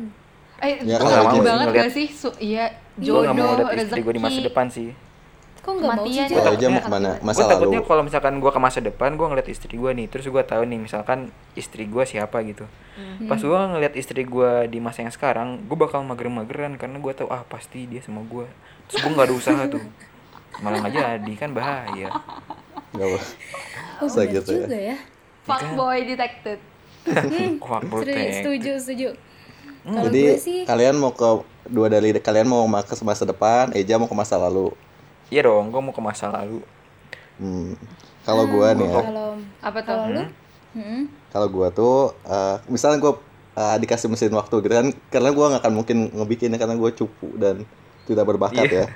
[0.59, 2.07] eh Ya, gue ngerti gua banget ngeliat- gak sih?
[2.39, 4.89] Iya, Gue gak mau jodoh, lihat istri gue di masa depan sih.
[5.61, 6.25] Kok nggak mau sih?
[6.25, 7.09] Kalau aja mau ke mana?
[7.21, 7.51] Masa gue lalu.
[7.53, 10.63] takutnya kalau misalkan gue ke masa depan gue ngeliat istri gue nih terus gue tahu
[10.65, 13.31] nih misalkan istri gue siapa gitu Hmm.
[13.31, 17.31] pas gue ngeliat istri gue di masa yang sekarang gue bakal mager-mageran karena gue tahu
[17.31, 18.43] ah pasti dia sama gue
[18.91, 19.79] terus gue nggak ada usaha tuh
[20.59, 22.11] malah nggak jadi kan bahaya
[22.91, 23.27] nggak boleh
[24.03, 24.65] oh bener gitu ya.
[24.67, 24.97] juga ya,
[25.47, 26.59] Fuckboy detected.
[27.63, 29.09] Kuak Setuju, setuju setuju
[29.81, 31.29] kalau jadi sih kalian mau ke
[31.71, 34.75] dua dari kalian mau ke masa depan Eja mau ke masa lalu
[35.33, 36.59] Iya dong, gue mau ke masa lalu.
[37.39, 37.73] hmm.
[38.25, 39.29] kalau gua nih ya kalau
[39.61, 39.85] Apa tuh?
[39.87, 40.23] kalau lu
[40.75, 41.01] hmm.
[41.31, 41.95] kalau gua tuh
[42.27, 43.13] eh, misalnya gua
[43.57, 47.27] eh, dikasih mesin waktu gitu kan karena gua nggak akan mungkin ngebikinnya karena gua cupu
[47.39, 47.65] dan
[48.07, 48.77] tidak berbakat Iya.
[48.77, 48.87] ya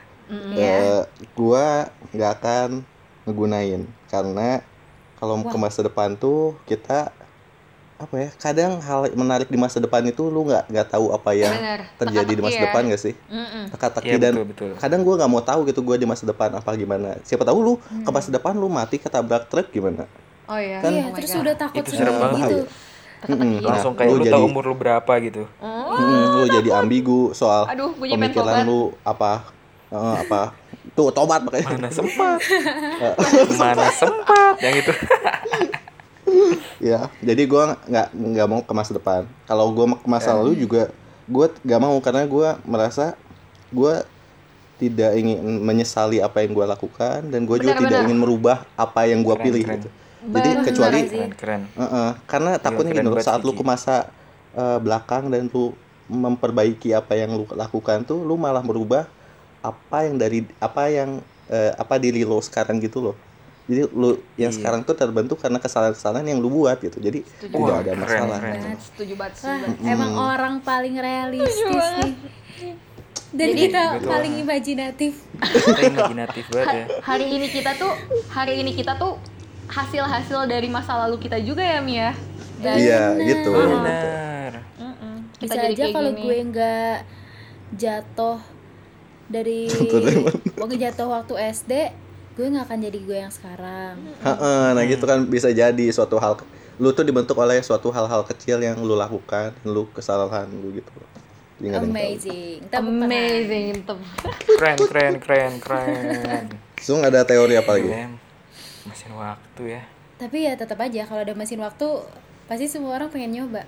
[0.55, 1.01] Eh,
[1.37, 2.69] gua nggak akan
[3.27, 4.61] ngegunain karena
[5.19, 7.11] kalau ke masa depan tuh kita
[7.95, 11.55] apa ya kadang hal menarik di masa depan itu lu nggak nggak tahu apa yang
[11.55, 11.79] Bener.
[11.95, 12.63] terjadi di masa ya.
[12.67, 13.15] depan gak sih
[13.71, 14.69] teka-teki Iya dan betul betul.
[14.75, 17.73] kadang gua nggak mau tahu gitu gua di masa depan apa gimana siapa tahu lu
[17.79, 20.03] ke masa depan lu mati ketabrak truk gimana
[20.45, 20.77] Oh iya.
[20.77, 21.41] Kan- iya Oh terus God.
[21.41, 22.49] udah takut Itu serem sendiri banget.
[22.51, 22.60] gitu
[23.25, 23.58] Mm-mm.
[23.58, 25.43] Langsung Nah, kayak lu, jadi, tahu umur lu berapa gitu.
[25.58, 25.97] Oh.
[25.97, 29.41] Mm, lu jadi ambigu soal Aduh, gue pemikiran lu apa
[29.89, 30.53] eh, apa
[30.93, 32.38] tuh tobat makanya Mana sempat?
[33.58, 34.53] Mana sempat?
[34.60, 34.91] Yang itu.
[36.85, 39.25] ya jadi gua nggak nggak mau ke masa depan.
[39.49, 40.93] Kalau gua ke masa lalu juga
[41.25, 43.17] gua nggak mau karena gua merasa
[43.73, 44.05] gua
[44.77, 49.09] tidak ingin menyesali apa yang gua lakukan dan gua juga Benar, tidak ingin merubah apa
[49.09, 49.75] yang gua Keren, pilih keren.
[49.81, 49.89] gitu.
[50.25, 50.99] Jadi Benar kecuali.
[51.09, 51.61] Keren keren.
[51.73, 53.95] Heeh, karena takutnya keren gitu loh, banget saat lu ke masa
[54.53, 55.73] eh, belakang dan lu
[56.05, 59.09] memperbaiki apa yang lu lakukan tuh lu malah merubah
[59.65, 61.17] apa yang dari apa yang
[61.49, 63.15] eh, apa diri lo sekarang gitu loh
[63.65, 64.56] jadi lu yang Iya.
[64.56, 68.38] sekarang tuh terbentuk karena kesalahan-kesalahan yang lu buat gitu jadi tidak Wah, ada keren, masalah
[68.38, 68.54] keren.
[68.56, 69.36] banget Setuju banget.
[69.36, 69.89] Setuju banget.
[69.89, 71.58] emang orang paling realistis
[71.95, 72.13] nih
[73.32, 74.08] dan Jadi- kita Betul.
[74.08, 76.86] paling imajinatif Kita imajinatif banget ya.
[77.01, 77.91] Hari ini kita tuh,
[78.30, 79.19] hari ini kita tuh
[79.67, 82.13] hasil-hasil dari masa lalu kita juga ya Mia.
[82.56, 84.63] Dan iya gitu Benar.
[84.78, 85.15] Mm-mm.
[85.36, 86.95] bisa jadi aja kalau gue nggak
[87.75, 88.39] jatuh
[89.28, 89.67] dari
[90.56, 91.71] waktu jatuh waktu SD
[92.35, 96.35] gue nggak akan jadi gue yang sekarang Heeh, nah gitu kan bisa jadi suatu hal
[96.75, 100.91] lu tuh dibentuk oleh suatu hal-hal kecil yang lu lakukan lu kesalahan lu gitu
[101.55, 103.07] amazing Tepuk tangan.
[103.07, 103.75] Amazing.
[104.45, 106.45] Keren keren keren keren.
[106.75, 107.87] Sung ada teori apa lagi.
[108.83, 109.83] Mesin waktu ya.
[110.15, 111.87] tapi ya tetap aja kalau ada mesin waktu
[112.45, 113.63] pasti semua orang pengen nyoba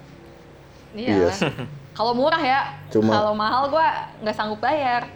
[0.95, 1.27] Iya.
[1.27, 1.31] Iya.
[1.97, 2.61] Kalau murah ya.
[2.87, 3.87] Cuma- Kalau mahal gua
[4.21, 5.07] nggak sanggup bayar.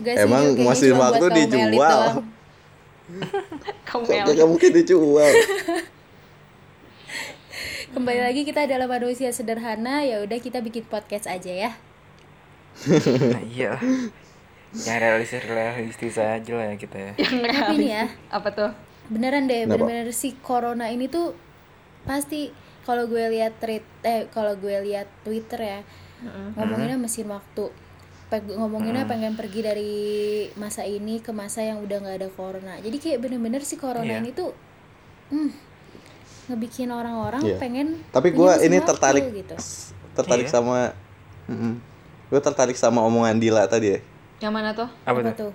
[0.00, 2.24] Gak Emang mesin waktu dijual?
[3.88, 5.32] Kok nggak mungkin dijual
[7.92, 11.70] kembali lagi kita adalah manusia sederhana ya udah kita bikin podcast aja ya.
[13.36, 13.76] Nah, iya.
[14.72, 17.12] Yang realistis realistis aja lah ya kita ya.
[17.20, 18.08] tapi ini ya.
[18.32, 18.72] Apa tuh?
[19.12, 21.36] beneran deh bener-bener si corona ini tuh
[22.08, 22.54] pasti
[22.88, 25.80] kalau gue lihat tweet eh kalau gue lihat twitter ya
[26.54, 27.68] ngomonginnya mesin waktu
[28.40, 29.92] Ngomonginnya pengen pergi dari
[30.56, 34.24] masa ini ke masa yang udah nggak ada corona jadi kayak bener-bener si corona Iya.
[34.24, 34.56] ini tuh
[35.28, 35.50] hmm,
[36.48, 37.56] ngebikin orang-orang Iya.
[37.60, 39.56] pengen tapi mesin ini waktu tertarik gitu
[40.14, 40.54] tertarik Iya.
[40.54, 40.78] sama
[42.32, 44.00] gue tertarik sama omongan Dila tadi ya
[44.42, 44.88] Yang mana tuh?
[45.04, 45.52] Apa, apa tuh?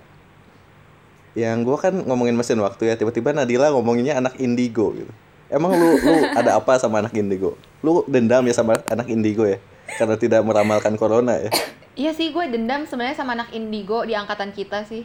[1.37, 5.13] yang gua kan ngomongin mesin waktu ya tiba-tiba Nadila ngomonginnya anak indigo gitu
[5.53, 7.53] emang lu lu ada apa sama anak indigo
[7.85, 9.61] lu dendam ya sama anak indigo ya
[9.95, 11.51] karena tidak meramalkan corona ya
[11.97, 15.01] Iya sih, gue dendam sebenarnya sama anak indigo di angkatan kita sih.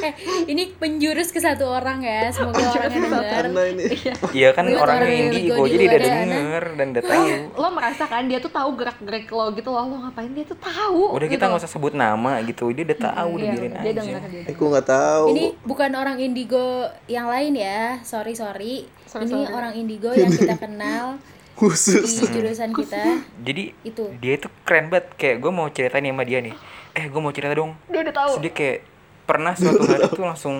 [0.00, 0.16] eh
[0.48, 3.84] ini penjurus ke satu orang ya semoga orangnya dengar ini
[4.32, 7.26] Iya kan Buat orangnya orang indigo indigo di jadi udah denger dan udah tahu.
[7.52, 11.12] Lo merasa kan dia tuh tahu gerak-gerik lo gitu loh, lo ngapain dia tuh tahu.
[11.12, 11.48] Udah kita gitu.
[11.52, 13.92] nggak usah sebut nama gitu, dia udah tahu udah Iya, biarin dia aja.
[14.00, 14.42] denger dia.
[14.48, 16.66] aku nggak tahu ini bukan orang indigo
[17.04, 19.50] yang lain ya sorry sorry, Sorry, ini sorry.
[19.52, 25.12] orang indigo yang kita kenal di khusus jurusan kita Jadi itu dia itu keren banget
[25.14, 26.54] kayak gue mau cerita nih sama dia nih.
[26.92, 27.74] Eh gue mau cerita dong.
[27.84, 28.30] Dia udah tahu.
[28.30, 28.78] Terus dia kayak
[29.22, 30.56] pernah suatu hari tuh langsung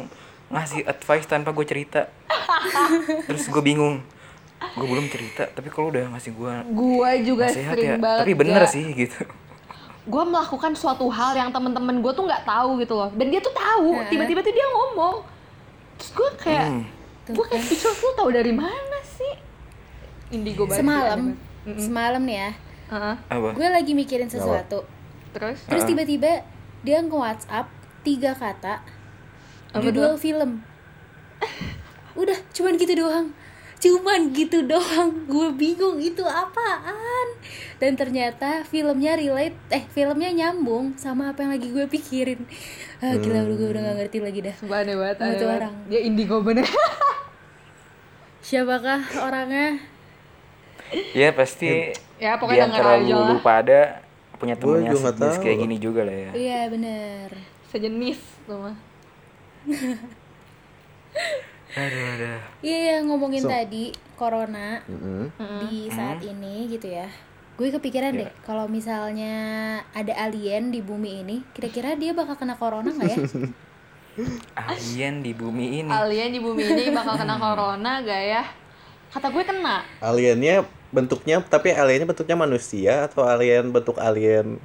[0.49, 2.11] ngasih advice tanpa gue cerita.
[3.27, 4.03] Terus gue bingung.
[4.73, 7.97] Gue belum cerita, tapi kalau udah ngasih gue Gue juga nasihat sering ya.
[7.97, 8.21] banget.
[8.21, 9.23] Tapi bener gak- sih gitu.
[10.03, 13.53] gue melakukan suatu hal yang temen-temen gue tuh nggak tahu gitu loh dan dia tuh
[13.53, 15.23] tahu tiba-tiba tuh dia ngomong
[15.95, 16.85] terus gue kayak Hmm.
[17.33, 19.33] Gue kayak speechless lu tahu dari mana sih?
[20.31, 21.19] Indigo banget sih, semalam.
[21.61, 21.77] Mm-mm.
[21.79, 22.51] semalam nih ya.
[22.91, 23.15] Heeh.
[23.31, 23.49] Apa?
[23.55, 24.83] gue lagi mikirin sesuatu.
[25.31, 25.59] Terus?
[25.67, 26.43] Terus tiba-tiba
[26.83, 27.67] dia nge WhatsApp
[28.03, 28.83] tiga kata
[29.71, 30.65] Apa judul film.
[32.19, 33.31] Udah cuman gitu doang.
[33.81, 35.25] Cuman gitu doang.
[35.25, 37.27] Gue bingung itu apaan?
[37.81, 42.45] Dan ternyata filmnya relate eh filmnya nyambung sama apa yang lagi gue pikirin.
[43.01, 44.55] Ah, gila udah gue udah gak ngerti lagi dah.
[44.59, 45.75] Sumpah aneh banget, aneh orang.
[45.89, 46.67] dia indigo bener
[48.51, 49.79] siapakah orangnya
[51.15, 53.29] Ya pasti Ya, di pokoknya denger antara aja lu, lah.
[53.31, 53.81] lu pada
[54.37, 56.31] punya temennya sejenis kayak gini juga lah ya.
[56.35, 57.29] iya bener
[57.69, 58.77] sejenis tuh mah
[61.73, 63.85] aduh aduh Iya ya, ngomongin So- tadi
[64.17, 65.31] corona Mm-mm.
[65.63, 67.07] di saat ini gitu ya.
[67.55, 69.37] Gue kepikiran deh kalau misalnya
[69.93, 73.17] ada alien di bumi ini, kira-kira dia bakal kena corona nggak ya?
[74.55, 78.43] alien di bumi ini Alien di bumi ini bakal kena corona gak ya?
[79.11, 79.83] Kata gue kena.
[79.99, 84.59] Aliennya bentuknya tapi aliennya bentuknya manusia atau alien bentuk alien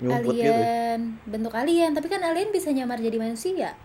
[0.00, 0.48] nyumput gitu.
[0.48, 3.76] alien, bentuk alien, tapi kan alien bisa nyamar jadi manusia.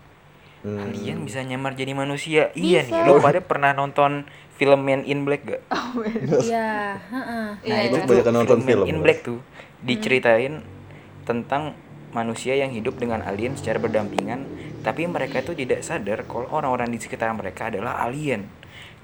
[0.64, 0.82] Hmm.
[0.82, 2.90] alien bisa nyamar jadi manusia iya Bisa.
[2.90, 4.24] nih lo pada pernah nonton
[4.56, 5.62] film Man in Black gak
[6.42, 7.46] Iya, heeh.
[7.54, 8.06] Nah Iya, itu iya.
[8.08, 8.98] tuh Banyak nonton film, film, Man in.
[9.04, 9.38] Black tuh
[9.84, 10.64] diceritain
[11.22, 11.76] tentang
[12.16, 14.48] manusia yang hidup dengan alien secara berdampingan,
[14.80, 18.48] tapi mereka itu tidak sadar kalau orang-orang di sekitar mereka adalah alien.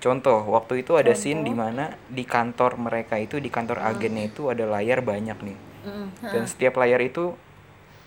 [0.00, 4.48] Contoh, waktu itu ada scene di mana di kantor mereka itu di kantor agennya itu
[4.48, 5.58] ada layar banyak nih.
[5.86, 6.06] Mm.
[6.26, 7.36] Dan setiap layar itu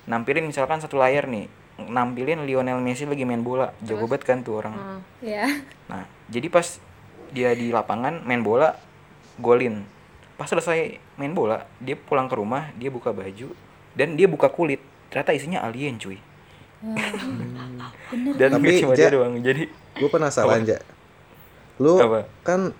[0.09, 1.47] nampilin misalkan satu layar nih,
[1.87, 3.71] nampilin Lionel Messi lagi main bola.
[3.79, 4.73] Jago banget kan tuh orang.
[4.75, 4.99] Mm.
[5.21, 5.45] Ya.
[5.85, 6.81] Nah, jadi pas
[7.29, 8.73] dia di lapangan main bola,
[9.37, 9.85] golin.
[10.33, 13.53] Pas selesai main bola, dia pulang ke rumah, dia buka baju
[13.95, 14.83] dan dia buka kulit.
[15.15, 16.19] Ternyata isinya alien, cuy.
[16.83, 17.07] Bener.
[18.35, 19.39] Dan Tapi, cuma Ja- dia doang.
[19.39, 19.63] Jadi
[19.95, 20.83] Gue penasaran aja.
[21.79, 22.27] Lu Apa?
[22.43, 22.75] kan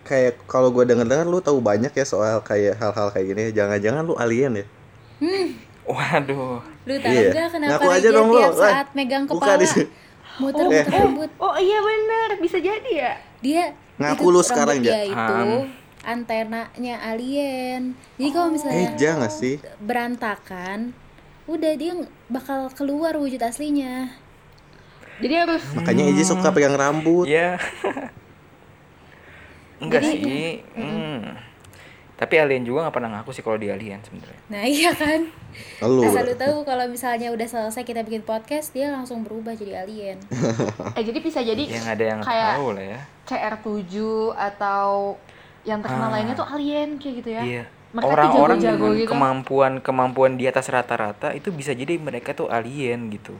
[0.00, 3.42] kayak kalau gue denger-dengar lu tahu banyak ya soal kayak hal-hal kayak gini.
[3.50, 4.66] Jangan-jangan lu alien ya?
[5.82, 6.62] waduh.
[6.86, 7.28] Lu tahu Iya.
[7.28, 8.38] nggak kenapa Ngaku aja dong, lu.
[8.38, 9.58] tiap Wah, saat megang kepala
[10.38, 10.94] muter-muter Oh.
[10.94, 13.12] rambut Oh iya bener, bisa jadi ya?
[13.42, 13.64] dia
[13.98, 15.02] Ngaku lu sekarang, Ja.
[15.02, 15.66] itu
[16.00, 19.60] antenanya alien jadi kalau misalnya Eh, jangan sih.
[19.76, 20.96] berantakan
[21.46, 21.90] udah dia
[22.26, 24.10] bakal keluar wujud aslinya
[25.20, 27.26] Jadi harus Makanya Iji suka pegang rambut.
[27.26, 27.58] Ya.
[29.80, 30.60] Enggak sih.
[30.72, 31.34] Hmm.
[32.14, 34.38] Tapi alien juga nggak pernah ngaku sih kalau dia alien sebenarnya.
[34.46, 35.26] nah iya kan
[35.80, 36.04] Lu.
[36.04, 40.16] asal lu tahu kalau misalnya udah selesai kita bikin podcast dia langsung berubah jadi alien
[40.96, 42.98] eh jadi bisa jadi Ya nggak ada yang kayak tahu lah ya.
[43.24, 43.92] CR7
[44.36, 45.16] atau
[45.62, 46.12] yang terkenal Ah.
[46.14, 47.42] lainnya tuh alien kayak gitu ya.
[47.42, 47.62] Iya.
[47.90, 49.10] Mereka tuh Orang-orang jago-jago dengan gitu.
[49.10, 53.34] kemampuan kemampuan di atas rata-rata itu bisa jadi mereka tuh alien gitu.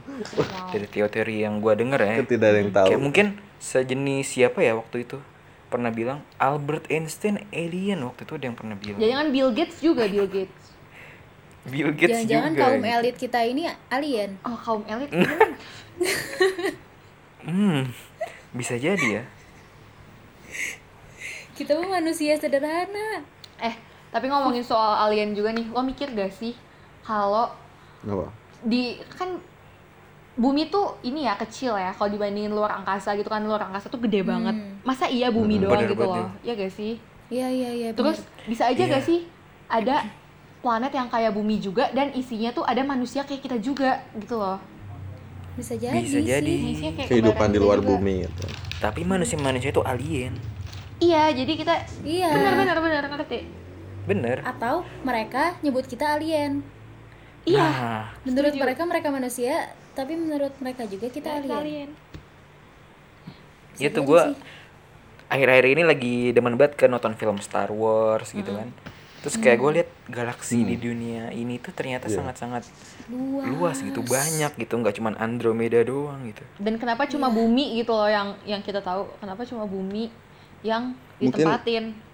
[0.75, 2.13] Dari teori-teori yang gua denger ya.
[2.27, 2.87] Tidak ada yang tahu.
[2.91, 3.25] Kayak mungkin
[3.63, 5.23] sejenis siapa ya waktu itu
[5.71, 8.99] pernah bilang Albert Einstein alien waktu itu ada yang pernah bilang.
[8.99, 10.63] Jangan Bill Gates juga Bill Gates.
[11.71, 12.61] Bill Gates jangan-jangan juga.
[12.67, 12.95] kaum gitu.
[12.99, 15.11] elit kita ini alien Oh kaum elit.
[17.41, 17.89] Hmm.
[18.53, 19.23] Bisa jadi ya.
[21.57, 23.21] kita mah manusia sederhana
[23.61, 23.75] eh
[24.11, 26.51] tapi ngomongin soal alien juga nih, lo mikir gak sih
[27.01, 27.47] kalau
[28.03, 28.27] Apa?
[28.61, 29.39] di kan
[30.33, 33.99] bumi tuh ini ya kecil ya kalau dibandingin luar angkasa gitu kan luar angkasa tuh
[33.99, 34.53] gede banget.
[34.81, 36.29] Masa iya bumi Hmm, doang bener gitu banget loh?
[36.41, 36.93] Ya gak sih?
[37.29, 38.91] iya iya iya Terus bisa aja Iya.
[38.91, 39.19] gak sih
[39.65, 40.03] ada
[40.59, 44.59] planet yang kayak bumi juga dan isinya tuh ada manusia kayak kita juga gitu loh.
[45.51, 46.23] bisa jadi Bisa sih.
[46.23, 46.55] jadi.
[46.65, 47.89] Isinya kayak Kehidupan di luar juga.
[47.93, 48.45] bumi gitu.
[48.79, 50.33] Tapi manusia-manusia itu alien.
[50.97, 53.39] Iya, jadi kita iya benar benar benar ngerti.
[54.03, 54.41] Bener.
[54.41, 56.61] atau mereka nyebut kita alien
[57.41, 57.57] Iya.
[57.57, 58.61] Nah, menurut Setuju.
[58.61, 59.53] mereka mereka manusia
[59.91, 61.89] tapi menurut mereka juga kita alien, Alien.
[63.73, 64.21] Bisa itu gue
[65.25, 68.69] akhir-akhir ini lagi demen banget ke nonton film Star Wars gitu kan.
[69.21, 72.21] Terus kayak gue lihat galaksi di dunia ini tuh ternyata Iya.
[72.21, 72.65] sangat-sangat
[73.05, 76.41] luas luas gitu, banyak gitu, nggak cuman Andromeda doang gitu.
[76.57, 77.37] Dan kenapa cuma Iya.
[77.37, 79.05] bumi gitu loh yang yang kita tahu?
[79.17, 80.09] Kenapa cuma bumi
[80.61, 81.93] yang ditempatin?
[81.93, 82.10] Mungkin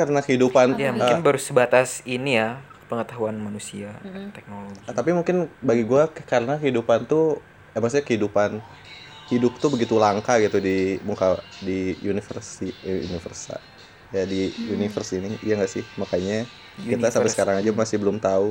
[0.00, 2.48] karena kehidupan Ya eh, mungkin baru sebatas ini ya
[2.88, 3.90] pengetahuan manusia,
[4.36, 4.88] teknologi.
[4.88, 5.36] Ah, tapi mungkin
[5.68, 7.22] bagi gua ke- karena kehidupan tuh
[7.72, 8.50] ya maksudnya kehidupan
[9.32, 10.70] hidup tuh begitu langka gitu di
[11.08, 11.26] muka
[11.66, 11.72] di
[12.10, 13.52] universi eh, universa
[14.14, 14.36] ya di
[14.74, 16.34] universe ini iya nggak sih makanya
[16.90, 17.34] kita sampai Universe.
[17.34, 18.46] sekarang aja masih belum tahu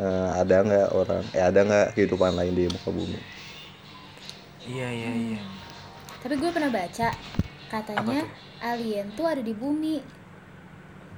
[0.00, 3.18] eh, ada nggak orang eh ada nggak kehidupan lain di muka bumi
[4.66, 5.44] Iya iya iya.
[6.22, 7.08] tapi gue pernah baca
[7.72, 8.30] katanya tuh?
[8.70, 9.96] alien tuh ada di bumi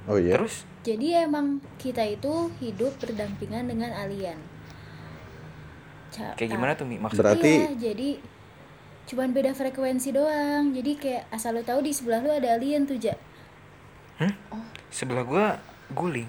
[0.09, 0.35] oh iya?
[0.35, 4.39] Terus jadi emang kita itu hidup berdampingan dengan alien.
[6.09, 6.97] Ca- kayak gimana tuh Mi?
[6.97, 7.35] Maksudnya?
[7.35, 8.09] Berarti- iya jadi
[9.05, 10.73] cuman beda frekuensi doang.
[10.73, 13.13] Jadi kayak asal lu tahu di sebelah lu ada alien tuh ja.
[14.89, 15.45] Sebelah gua
[15.89, 16.27] guling.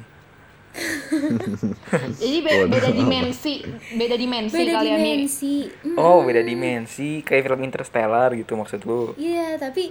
[2.22, 3.58] Jadi be- beda dimensi,
[3.90, 5.02] beda dimensi beda kalian nih.
[5.02, 5.54] dimensi.
[5.82, 7.26] Mm, Oh beda dimensi.
[7.26, 9.10] Kayak film Interstellar gitu maksud lu?
[9.18, 9.90] iya tapi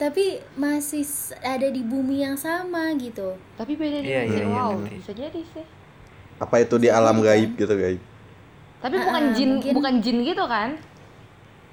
[0.00, 0.24] tapi
[0.56, 1.04] masih
[1.38, 4.32] ada di bumi yang sama gitu Tapi beda Iya, dimensi.
[4.32, 4.96] iya, iya, wow, ngerti.
[4.96, 5.66] bisa jadi sih.
[6.38, 8.00] apa itu di alam gaib gitu gaib
[8.80, 10.70] Tapi Ah, bukan jin, mungkin- bukan jin gitu kan?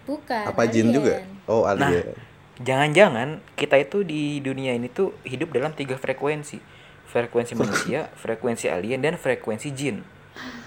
[0.03, 0.93] bukan apa jin alien.
[0.93, 1.13] juga
[1.47, 2.03] oh alien
[2.57, 6.57] Jangan-jangan kita itu di dunia ini tuh hidup dalam tiga frekuensi.
[7.05, 10.01] Frekuensi manusia, frekuensi alien, dan frekuensi jin.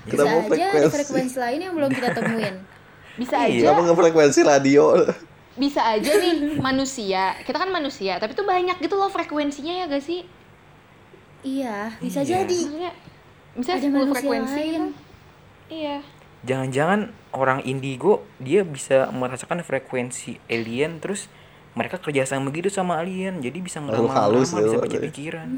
[0.07, 0.95] Bisa Kenapa aja ada frekuensi?
[0.95, 2.55] frekuensi lain yang belum kita temuin.
[3.21, 3.75] Bisa Iya.
[3.75, 4.85] aja nggak frekuensi radio?
[5.55, 6.35] Bisa aja nih
[6.69, 10.23] manusia kita kan manusia tapi tuh banyak gitu loh frekuensinya ya gak sih
[11.41, 12.45] Iya, bisa Iya.
[12.45, 12.61] jadi.
[12.69, 12.93] maksudnya
[13.57, 14.69] bisa Ada 10 manusia frekuensi lain.
[14.69, 14.89] gitu.
[15.73, 15.97] iya
[16.41, 17.01] Jangan-jangan
[17.33, 21.33] orang indigo dia bisa merasakan frekuensi alien terus
[21.73, 25.49] mereka kerjasama begitu sama alien jadi bisa Lalu ngeramal halus bisa ya, baca pikiran.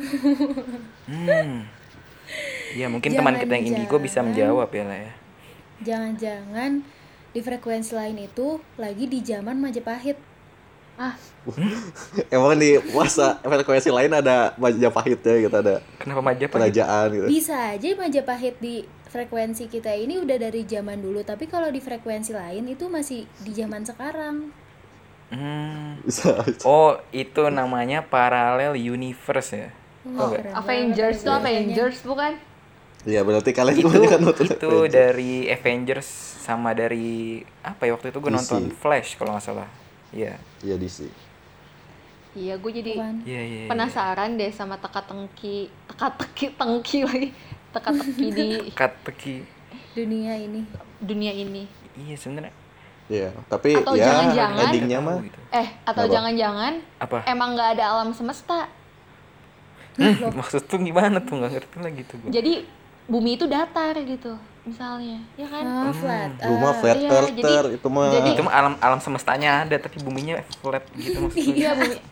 [1.10, 1.52] hmm.
[2.72, 5.12] Ya mungkin teman kita yang indigo bisa menjawab ya lah ya.
[5.82, 6.70] Jangan-jangan
[7.32, 10.16] di frekuensi lain itu lagi di zaman Majapahit.
[11.00, 11.16] ah
[12.34, 16.52] Emang di masa frekuensi lain ada Majapahitnya gitu ada Kenapa Majapahit?
[16.52, 17.26] kerajaan gitu.
[17.26, 22.32] Bisa aja Majapahit di frekuensi kita ini udah dari zaman dulu, tapi kalau di frekuensi
[22.32, 24.48] lain itu masih di zaman sekarang.
[25.32, 26.00] Hmm.
[26.04, 26.44] Bisa.
[26.64, 29.68] Oh, itu namanya parallel universe ya.
[30.16, 32.34] Oh, keren Avengers ada Avengers bukan
[33.02, 34.92] Iya berarti kalian itu kebanyakan nonton itu Avengers.
[34.92, 37.10] dari Avengers sama dari
[37.60, 38.36] apa ya waktu itu gue DC.
[38.36, 39.68] nonton Flash kalau nggak salah.
[40.10, 40.38] Iya.
[40.62, 41.10] Iya DC.
[42.32, 43.42] iya gue jadi iya.
[43.44, 43.62] iya.
[43.68, 47.28] penasaran deh sama teka-teki teka-teki tengki lagi
[47.70, 49.44] teka-teki di Cut teki.
[49.92, 50.64] dunia ini.
[50.98, 52.54] dunia ini Iya sebenarnya.
[53.04, 55.38] Iya, tapi Atau ya jangan-jangan- endingnya mah gitu.
[55.52, 57.18] eh atau jangan-jangan Apa?
[57.26, 58.70] emang nggak ada alam semesta
[59.92, 62.30] Hmm, maksud tuh gimana tuh nggak ngerti lagi tuh gue.
[62.32, 62.64] jadi
[63.04, 66.38] bumi itu datar gitu misalnya ya kan Oh, flat.
[66.40, 66.80] rumah earth.
[66.80, 67.34] flat iya, earther
[67.66, 71.50] jadi- itu mah jadi- Itu mah alam alam semestanya ada tapi buminya flat gitu maksudnya.
[71.52, 71.96] iya bumi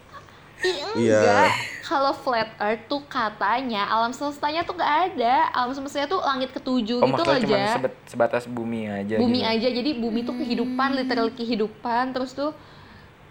[0.93, 1.49] Iya.
[1.81, 5.49] Kalau flat earth tuh katanya alam semestanya tuh nggak ada.
[5.51, 7.61] Alam semestanya tuh langit ketujuh Oh gitu cuma aja.
[7.73, 9.17] sebat- sebatas bumi aja.
[9.17, 9.49] bumi gitu.
[9.49, 9.69] aja.
[9.73, 12.13] Jadi bumi tuh kehidupan, literal kehidupan.
[12.13, 12.53] Terus tuh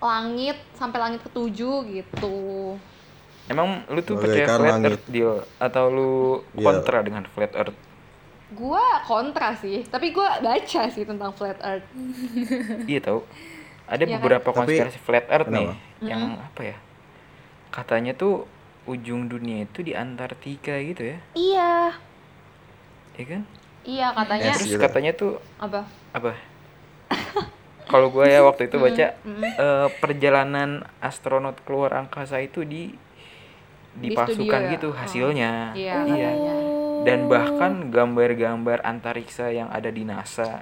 [0.02, 2.38] langit sampai langit ketujuh gitu.
[3.50, 4.94] Emang lu tuh percaya flat langit.
[4.94, 6.12] earth deal atau lu
[6.54, 6.64] Iya.
[6.64, 7.74] kontra dengan flat earth?
[8.50, 11.86] Gua kontra sih, tapi gua baca sih tentang flat earth.
[12.90, 13.26] Iya tahu.
[13.86, 14.18] Ada Iya kan?
[14.22, 16.06] beberapa Tapi- konspirasi flat earth nih Kenapa?
[16.06, 16.78] yang apa ya?
[17.70, 18.46] Katanya tuh
[18.86, 21.18] ujung dunia itu di Antartika gitu ya.
[21.34, 21.74] Iya,
[23.16, 23.42] Iya kan?
[23.84, 24.58] iya katanya Yes.
[24.58, 24.82] Terus gitu.
[24.82, 25.82] katanya tuh apa?
[26.12, 26.32] apa?
[27.86, 29.42] Kalau gue ya waktu itu baca mm.
[29.42, 30.70] eh, perjalanan
[31.02, 32.94] astronot keluar angkasa itu Di
[33.96, 34.72] dipalsukan studio ya?
[34.72, 34.96] gitu Oh.
[34.96, 35.52] hasilnya.
[35.74, 36.30] Iya, Iya.
[36.30, 36.54] katanya.
[37.00, 40.62] Dan bahkan gambar-gambar antariksa yang ada di NASA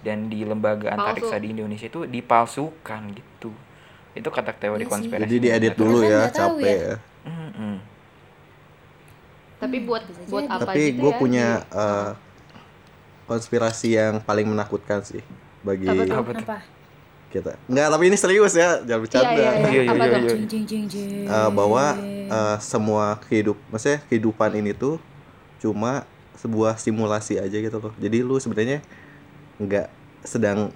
[0.00, 1.44] dan di lembaga antariksa Palsu.
[1.44, 3.50] di Indonesia itu dipalsukan gitu.
[4.10, 4.90] Itu kata teori Iya sih.
[4.90, 5.26] konspirasi.
[5.26, 6.78] jadi diedit dulu Kan ya capek ya.
[6.80, 6.94] ya.
[7.22, 7.74] Mm-mm.
[9.60, 12.10] Tapi buat buat apa Tapi gitu gue ya, punya di- eh,
[13.26, 15.20] konspirasi yang paling menakutkan sih
[15.60, 16.02] bagi Apa?
[16.16, 16.32] Apa?
[16.34, 16.56] Apa?
[17.30, 17.54] Kita.
[17.64, 19.30] Enggak, tapi ini serius ya, jangan bercanda.
[19.30, 19.70] Iya, iya, iya.
[19.70, 20.62] Iya, iya, iya, iya.
[20.66, 20.86] Jing.
[21.24, 21.84] Eh, bahwa
[22.26, 24.98] eh, semua kehidup, maksudnya kehidupan ini tuh
[25.58, 26.02] cuma
[26.36, 27.94] sebuah simulasi aja gitu loh.
[27.96, 28.82] Jadi lu sebenarnya
[29.56, 29.86] nggak
[30.22, 30.72] sedang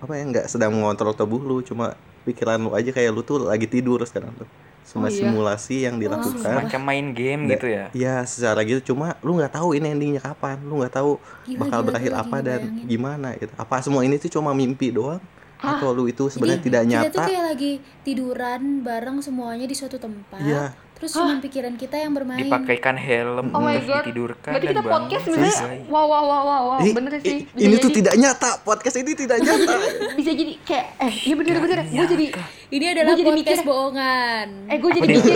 [0.00, 3.66] apa ya nggak sedang mengontrol tubuh lu, cuma pikiran lu aja kayak lu tuh lagi
[3.66, 4.48] tidur sekarang tuh.
[4.80, 5.22] Semua Oh, iya.
[5.22, 6.66] simulasi yang dilakukan.
[6.66, 7.92] Macam main game gitu ya.
[7.92, 11.78] Iya secara gitu cuma lu nggak tahu ini endingnya kapan lu nggak tahu Gila, bakal
[11.78, 12.86] gila, berakhir gila, apa gila, dan bayangin.
[12.88, 15.20] gimana gitu apa semua ini tuh cuma mimpi doang
[15.60, 19.72] atau lu itu sebenarnya Jadi, tidak Kita tuh nyata kayak lagi tiduran bareng semuanya di
[19.72, 20.40] suatu tempat.
[20.40, 20.64] Iya.
[20.92, 22.36] Terus cuma pikiran kita yang bermain.
[22.38, 24.04] Dipakaikan helm Oh my terus God.
[24.04, 25.76] ditidurkan Berarti kita podcast sebenarnya Selesai.
[25.86, 26.78] wow wow wow wow, wow.
[26.78, 27.36] Ih, bener sih.
[27.46, 29.74] Bisa ini tuh jadi- tidak nyata podcast ini tidak nyata
[30.12, 32.26] bisa jadi kayak eh iya bener bener gue jadi
[32.70, 34.46] Ini adalah jadi podcast mikir- bohongan.
[34.66, 35.34] eh gue jadi mikir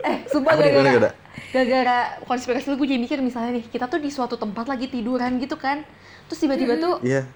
[0.00, 1.10] eh sumpah gara-gara
[1.50, 5.38] gara-gara konspirasi lu gue jadi mikir misalnya nih kita tuh di suatu tempat lagi tiduran
[5.38, 5.82] gitu kan
[6.24, 7.26] terus tiba-tiba tuh iya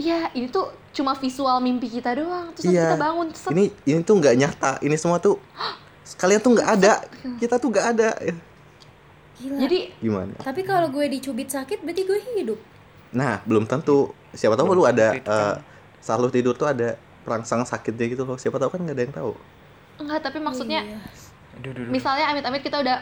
[0.00, 2.88] iya ini tuh cuma visual mimpi kita doang terus Iya.
[2.88, 5.36] kita bangun set, ini ini tuh nggak nyata ini semua tuh
[6.20, 6.92] kalian tuh nggak ada
[7.36, 8.08] kita tuh nggak ada
[9.36, 9.56] Gila.
[9.58, 12.58] jadi gimana Tapi kalau gue dicubit sakit berarti gue hidup.
[13.10, 15.22] nah belum tentu siapa tahu Belum lu ada kan.
[15.22, 15.54] eh,
[15.98, 19.14] saat lu tidur tuh ada perangsang sakitnya gitu loh siapa tahu kan nggak ada yang
[19.14, 19.32] tahu
[19.98, 20.98] enggak tapi maksudnya Iya.
[21.52, 21.92] Aduh, aduh, aduh.
[21.92, 22.98] misalnya amit-amit kita udah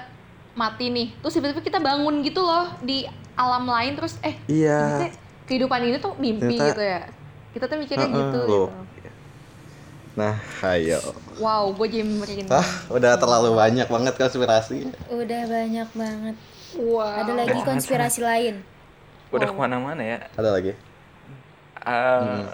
[0.54, 5.06] mati nih terus tiba-tiba kita bangun gitu loh di alam lain terus eh iya
[5.48, 7.00] kehidupan ini tuh mimpi Ternyata- gitu ya
[7.48, 8.68] kita tuh mikirnya Heeh, gitu loh.
[8.94, 9.10] gitu
[10.14, 10.34] nah
[10.68, 10.98] ayo
[11.38, 16.36] wow gue jadi merinding ah udah terlalu banyak banget konspirasi Udah banyak banget.
[16.76, 18.54] wow Ada lagi konspirasi lain.
[19.28, 19.54] Udah Wow.
[19.54, 20.18] ke mana-mana ya.
[20.32, 20.72] ada lagi
[21.80, 22.44] Eh,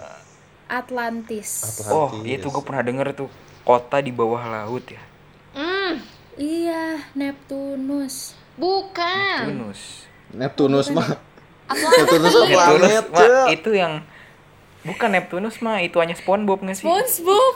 [0.67, 1.81] Atlantis.
[1.85, 2.31] Oh, Atlantis.
[2.33, 3.29] itu gue pernah denger tuh
[3.61, 5.01] kota di bawah laut ya.
[5.53, 5.93] hmm
[6.35, 8.35] Iya, Neptunus.
[8.55, 10.07] bukan Venus.
[10.29, 11.15] Neptunus mah
[11.67, 13.05] Neptunus mah Neptunus planet
[13.51, 13.93] itu yang
[14.81, 16.85] bukan Neptunus mah itu hanya SpongeBob nggak sih?
[16.85, 17.55] SpongeBob.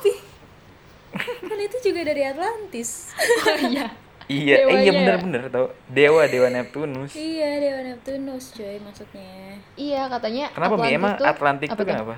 [1.50, 3.14] kan itu juga dari Atlantis.
[3.44, 3.88] oh iya
[4.30, 4.92] Iya, eh, iya Dewanya.
[4.94, 5.74] bener-bener tau.
[5.88, 7.18] Dewa, Dewa Neptunus.
[7.18, 9.58] Iya, Dewa Neptunus coy maksudnya.
[9.74, 10.54] Iya katanya.
[10.54, 10.82] Kenapa Mi?
[10.84, 12.16] Atlantis Emang tuh- Atlantik apa tuh kenapa?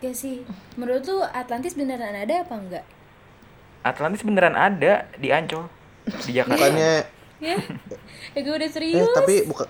[0.00, 0.42] Gak sih?
[0.74, 2.84] Menurut lu Atlantis beneran ada apa enggak?
[3.82, 5.70] Atlantis beneran ada di Ancol.
[6.26, 6.58] Di Jakarta.
[6.58, 6.92] bukannya
[7.42, 7.58] Ya,
[8.34, 9.10] ya gue udah eh serius.
[9.12, 9.66] tapi bukan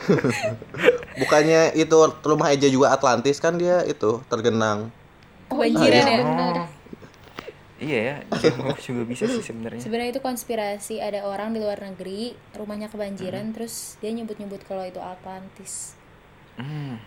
[1.20, 4.88] bukannya itu rumah Eja juga Atlantis kan dia itu tergenang
[5.50, 6.14] Kebanjiran iya.
[6.14, 6.22] ya.
[6.22, 6.56] bener.
[6.62, 6.68] Oh.
[7.80, 9.80] Iya ya, juga, juga bisa sih sebenarnya.
[9.80, 15.00] Sebenarnya itu konspirasi ada orang di luar negeri rumahnya kebanjiran terus dia nyebut-nyebut kalau itu
[15.00, 15.96] Atlantis.
[16.60, 17.00] Hmm.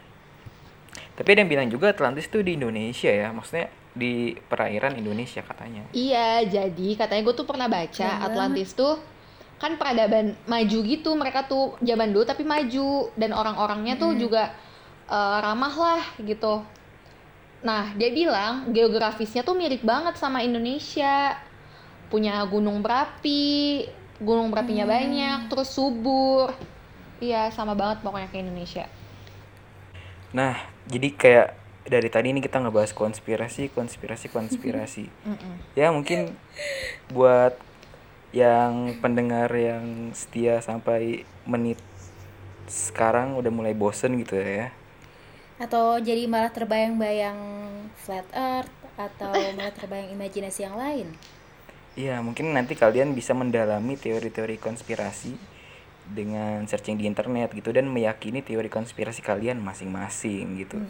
[1.13, 5.85] Tapi ada yang bilang juga Atlantis tuh di Indonesia ya, maksudnya di perairan Indonesia katanya.
[5.93, 8.97] Iya, jadi katanya gue tuh pernah baca Atlantis tuh
[9.63, 14.51] kan peradaban maju gitu mereka tuh zaman dulu tapi maju dan orang-orangnya tuh juga
[15.07, 16.67] eh, ramah lah gitu.
[17.63, 21.39] Nah, dia bilang geografisnya tuh mirip banget sama Indonesia.
[22.11, 23.87] Punya gunung berapi,
[24.19, 26.51] gunung berapinya banyak, terus subur.
[27.23, 28.85] Iya, sama banget pokoknya kayak Indonesia.
[30.35, 30.59] Nah,
[30.91, 31.47] jadi kayak
[31.87, 35.05] dari tadi ini kita ngebahas konspirasi, konspirasi, konspirasi.
[35.79, 36.35] Ya mungkin
[37.15, 37.55] buat
[38.33, 41.77] yang pendengar yang setia sampai menit
[42.65, 44.73] sekarang udah mulai bosen gitu ya.
[45.61, 47.37] Atau jadi malah terbayang-bayang
[47.95, 51.13] flat earth atau malah terbayang imajinasi yang lain.
[51.93, 55.37] Iya, mungkin nanti kalian bisa mendalami teori-teori konspirasi
[56.03, 60.81] dengan searching di internet gitu dan meyakini teori konspirasi kalian masing-masing gitu.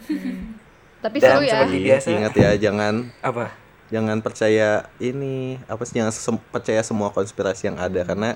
[0.98, 1.52] Tapi Dan seru ya.
[1.60, 2.08] seperti- Iya, biasa.
[2.08, 3.52] ingat ya jangan Apa?
[3.86, 4.68] Jangan percaya
[4.98, 8.30] ini apa sih jangan sem- percaya semua konspirasi yang ada karena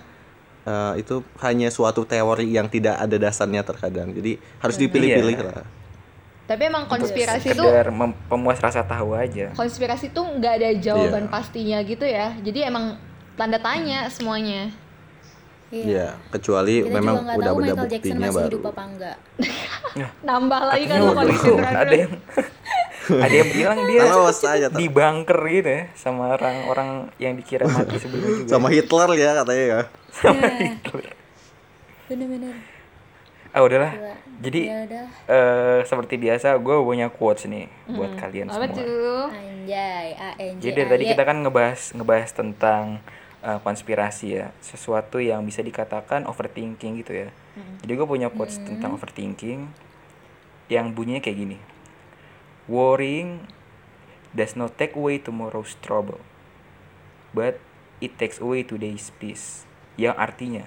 [0.62, 5.46] eh, itu hanya suatu teori yang tidak ada dasarnya terkadang jadi harus dipilih-pilih Iya.
[5.46, 5.66] lah
[6.44, 7.52] Tapi emang konspirasi
[7.90, 9.52] mem- pemuas rasa tahu aja.
[9.52, 11.30] konspirasi tuh nggak ada jawaban Iya.
[11.30, 12.96] pastinya gitu ya jadi emang
[13.34, 14.72] tanda tanya semuanya
[15.68, 15.84] Iya.
[15.84, 17.52] Iya, kecuali Kita memang udah
[17.84, 19.16] Jackson buktinya masih baru hidup apa enggak.
[20.22, 22.12] nambah lagi kan itu konspirasi ada yang
[23.08, 24.28] ada yang bilang dia tahu.
[24.74, 28.50] di bunker gitu ya sama orang-orang yang dikira mati sebelumnya juga.
[28.50, 29.80] sama Hitler ya katanya ya
[32.08, 32.54] Bener-bener.
[33.48, 33.92] Ah udahlah.
[33.92, 34.14] Gila.
[34.38, 35.04] Jadi Ya udah.
[35.26, 38.76] eh seperti biasa gue punya quotes nih buat kalian apa semua.
[38.76, 40.60] tuh Anjay, ANJ.
[40.62, 42.84] Jadi dari tadi kita kan ngebahas ngebahas tentang
[43.38, 47.28] eh, konspirasi ya, sesuatu yang bisa dikatakan overthinking gitu ya.
[47.82, 49.66] Jadi gue punya quotes tentang overthinking
[50.68, 51.56] yang bunyinya kayak gini.
[52.68, 53.48] Worrying
[54.36, 56.20] does not take away tomorrow's trouble,
[57.32, 57.56] but
[58.04, 59.64] it takes away today's peace.
[59.96, 60.64] Yang artinya,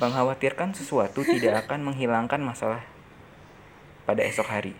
[0.00, 2.88] mengkhawatirkan sesuatu tidak akan menghilangkan masalah
[4.08, 4.72] pada esok hari.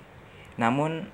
[0.56, 1.12] Namun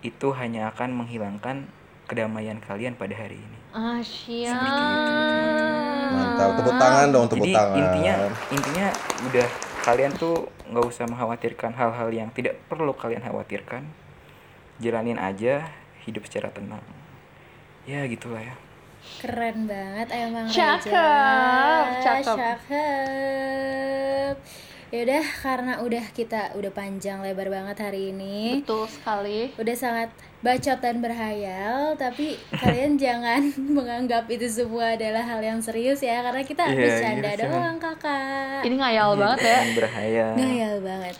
[0.00, 1.68] itu hanya akan menghilangkan
[2.08, 3.58] kedamaian kalian pada hari ini.
[3.72, 6.12] Asia Seperti itu, teman-teman.
[6.14, 8.14] mantap tepuk tangan dong tepuk Jadi tangan intinya
[8.52, 8.86] intinya
[9.28, 9.48] udah
[9.82, 10.36] kalian tuh
[10.68, 14.03] nggak usah mengkhawatirkan hal-hal yang tidak perlu kalian khawatirkan.
[14.82, 15.70] Jalanin aja
[16.06, 16.82] hidup secara tenang.
[17.84, 18.56] Ya gitulah ya.
[19.20, 22.00] Keren banget emang Cakep, Raja.
[22.00, 22.36] cakep.
[22.64, 24.36] Cakep.
[24.94, 28.62] Yaudah karena udah kita udah panjang lebar banget hari ini.
[28.62, 35.42] betul sekali Udah sangat bacot dan berhayal, tapi kalian jangan menganggap itu semua adalah hal
[35.42, 37.54] yang serius ya karena kita Iya, bercanda iya, jangan.
[37.58, 38.60] doang, Kakak.
[38.62, 40.30] ini ngayal banget ya berhayal.
[40.36, 41.16] Ngayal banget.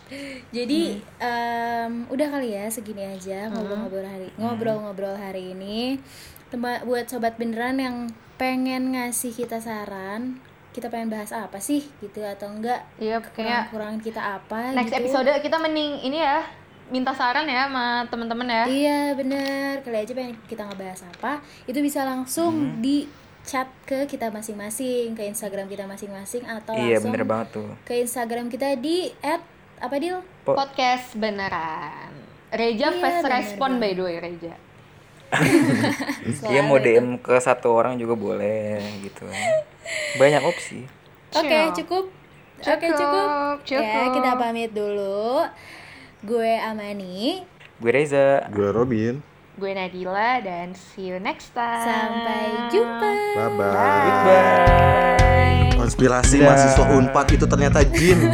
[0.53, 0.81] Jadi
[1.19, 5.99] em, udah kali ya segini aja ngobrol-ngobrol hari ngobrol-ngobrol hari ini.
[6.47, 7.97] Tempat buat sobat beneran yang
[8.37, 10.39] pengen ngasih kita saran,
[10.75, 12.83] kita pengen bahas apa sih gitu atau enggak?
[12.99, 15.01] iya kayaknya Kurang-kurangin kita apa next gitu.
[15.01, 16.43] episode kita mending ini ya
[16.85, 21.79] minta saran ya sama temen-temen ya Iya bener, kali aja pengen kita ngebahas apa Itu
[21.79, 23.09] bisa langsung di
[23.41, 27.71] chat ke kita masing-masing Ke Instagram kita masing-masing Atau Iya langsung bener banget tuh.
[27.85, 29.41] ke Instagram kita di at
[29.81, 29.97] apa?
[30.43, 32.13] Po- podcast beneran
[32.51, 34.53] Reja Iya, fast bener respon by the way Reja
[36.43, 39.27] Dia mau DM ke satu orang juga boleh gitu.
[40.15, 40.87] Banyak opsi.
[41.31, 41.75] Oke Ciao.
[41.75, 42.05] cukup
[42.57, 43.27] Oke Cukup, cukup
[43.67, 44.15] Ya cukup.
[44.15, 45.43] kita pamit dulu
[46.23, 47.43] Gue Amani
[47.77, 48.47] Gue Reza.
[48.49, 49.19] gue Robin
[49.55, 53.75] gue Nadila dan see you next time Sampai jumpa bye bye
[54.23, 55.75] Bye.
[55.75, 56.47] konspirasi Dah.
[56.49, 58.19] mahasiswa unpad itu ternyata jin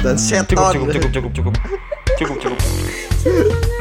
[0.00, 1.54] dan Cukup setan cukup cukup cukup cukup.
[2.16, 2.60] Cukup cukup.